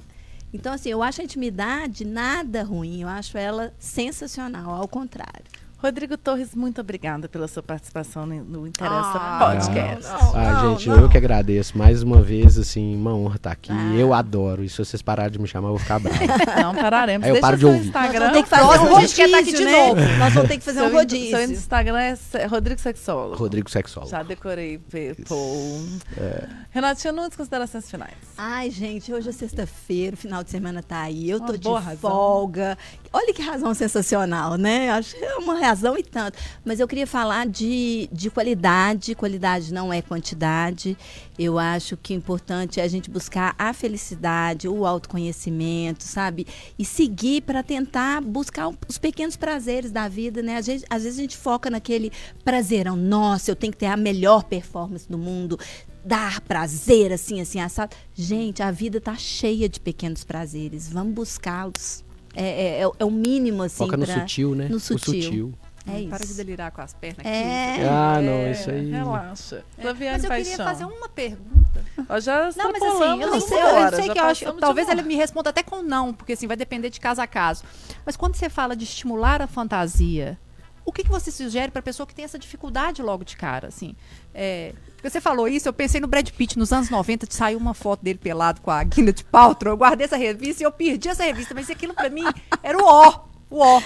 [0.51, 3.03] Então, assim, eu acho a intimidade nada ruim.
[3.03, 5.45] Eu acho ela sensacional, ao contrário.
[5.81, 10.07] Rodrigo Torres, muito obrigada pela sua participação no, Interessa Ah, Podcast.
[10.35, 11.01] Ah, Não, gente, não.
[11.01, 11.75] eu que agradeço.
[11.77, 13.71] Mais uma vez, assim, uma honra estar aqui.
[13.71, 13.93] Ah.
[13.95, 14.63] Eu adoro.
[14.63, 16.19] E se vocês pararem de me chamar, eu vou ficar bravo.
[16.61, 17.23] Não pararemos.
[17.25, 17.87] Aí eu Deixa paro de seu ouvir.
[17.87, 18.19] Instagram.
[18.19, 19.87] Nós vamos ter que fazer um a gente quer estar aqui rodízio, de né?
[19.87, 20.01] novo.
[20.19, 21.37] Nós vamos ter que fazer um Seu in- rodízio.
[21.37, 23.35] Seu Instagram é Rodrigo Sexólogo.
[23.35, 24.11] Rodrigo Sexólogo.
[24.11, 25.79] Já decorei, Pepô.
[26.17, 26.47] É.
[26.69, 28.13] Renatinha Nunes, considerações finais.
[28.37, 31.29] Ai, gente, hoje é sexta-feira, o final de semana tá aí.
[31.29, 31.97] Eu Uma tô de razão.
[31.97, 32.77] folga.
[33.13, 34.89] Olha que razão sensacional, né?
[34.89, 36.39] Acho que é uma razão e tanto.
[36.63, 39.15] Mas eu queria falar de, de qualidade.
[39.15, 40.97] Qualidade não é quantidade.
[41.37, 46.47] Eu acho que o importante é a gente buscar a felicidade, o autoconhecimento, sabe?
[46.79, 50.55] E seguir para tentar buscar os pequenos prazeres da vida, né?
[50.55, 52.13] Às vezes, às vezes a gente foca naquele
[52.45, 52.95] prazerão.
[52.95, 55.59] Nossa, eu tenho que ter a melhor performance do mundo
[56.03, 57.93] dar prazer, assim, assim, assado.
[58.15, 60.87] Gente, a vida tá cheia de pequenos prazeres.
[60.87, 62.03] Vamos buscá-los.
[62.35, 64.67] É, é, é- é o mínimo, assim, Foca no pra- sutil, né?
[64.69, 65.21] no O sutil.
[65.23, 65.53] sutil.
[65.87, 66.37] É Para de isso.
[66.37, 67.27] delirar com as pernas aqui.
[67.27, 67.87] É.
[67.89, 68.91] Ah, não, É, isso aí.
[68.91, 69.63] Relaxa.
[69.79, 70.65] É, Mas eu queria Paixão.
[70.65, 71.83] fazer uma pergunta.
[72.07, 74.53] Ó, já Não, mas assim, eu não sei, eu, hora, sei que eu acho.
[74.53, 77.63] Talvez ele me responda até com não, porque assim, vai depender de caso a caso.
[78.05, 80.37] Mas quando você fala de estimular a fantasia,
[80.85, 83.95] o que, que você sugere para pessoa que tem essa dificuldade logo de cara, assim?
[84.33, 87.73] É, porque você falou isso, eu pensei no Brad Pitt nos anos 90, saiu uma
[87.73, 91.23] foto dele pelado com a Gwyneth Paltrow, eu guardei essa revista e eu perdi essa
[91.23, 92.23] revista, mas aquilo para mim
[92.63, 93.81] era o ó, o ó.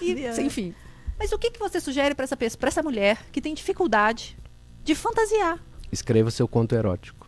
[0.00, 0.74] E, enfim.
[1.18, 4.38] Mas o que, que você sugere para essa pessoa, para essa mulher que tem dificuldade
[4.84, 5.58] de fantasiar?
[5.90, 7.18] Escreva seu conto erótico.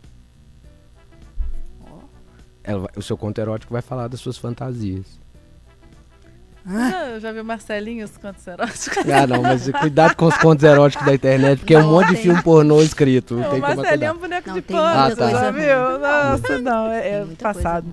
[2.63, 5.19] ela o seu conto erótico vai falar das suas fantasias.
[6.65, 8.97] Ah, já viu Marcelinho os contos eróticos?
[9.11, 12.09] Ah, não, mas cuidado com os contos eróticos da internet, porque é um Não, monte
[12.09, 12.23] de tem.
[12.23, 13.39] filme pornô escrito.
[13.39, 15.99] O Tem Marcelinho é um boneco Não, de pano, você coisa já viu?
[15.99, 17.87] Nossa, não, é, é passado.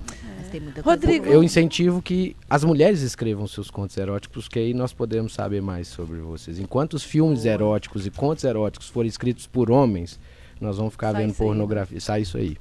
[0.50, 1.26] coisa Rodrigo.
[1.26, 5.88] Eu incentivo que as mulheres escrevam seus contos eróticos, que aí nós podemos saber mais
[5.88, 6.58] sobre vocês.
[6.58, 10.18] Enquanto os filmes eróticos e contos eróticos forem escritos por homens,
[10.60, 12.00] nós vamos ficar Sai vendo isso aí, pornografia.
[12.00, 12.56] Sai isso aí.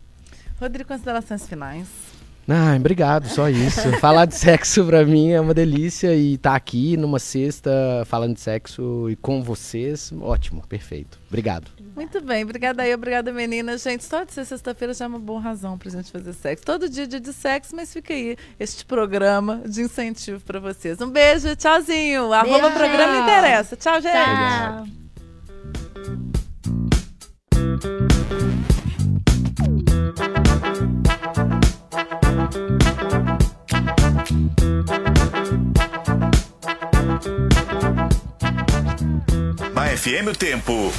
[0.59, 1.87] Rodrigo, considerações finais.
[2.47, 3.91] Ah, obrigado, só isso.
[3.99, 7.69] Falar de sexo pra mim é uma delícia e estar aqui numa sexta
[8.05, 11.19] falando de sexo e com vocês, ótimo, perfeito.
[11.27, 11.69] Obrigado.
[11.93, 13.81] Muito bem, obrigada aí, obrigada meninas.
[13.81, 16.63] Gente, só de ser sexta-feira já é uma boa razão pra gente fazer sexo.
[16.63, 21.01] Todo dia é dia de sexo, mas fica aí este programa de incentivo pra vocês.
[21.01, 22.31] Um beijo, tchauzinho.
[22.31, 23.75] Arroba programa interessa.
[23.75, 24.13] Tchau, gente.
[24.13, 24.85] Tchau.
[39.73, 40.91] Na FM o tempo.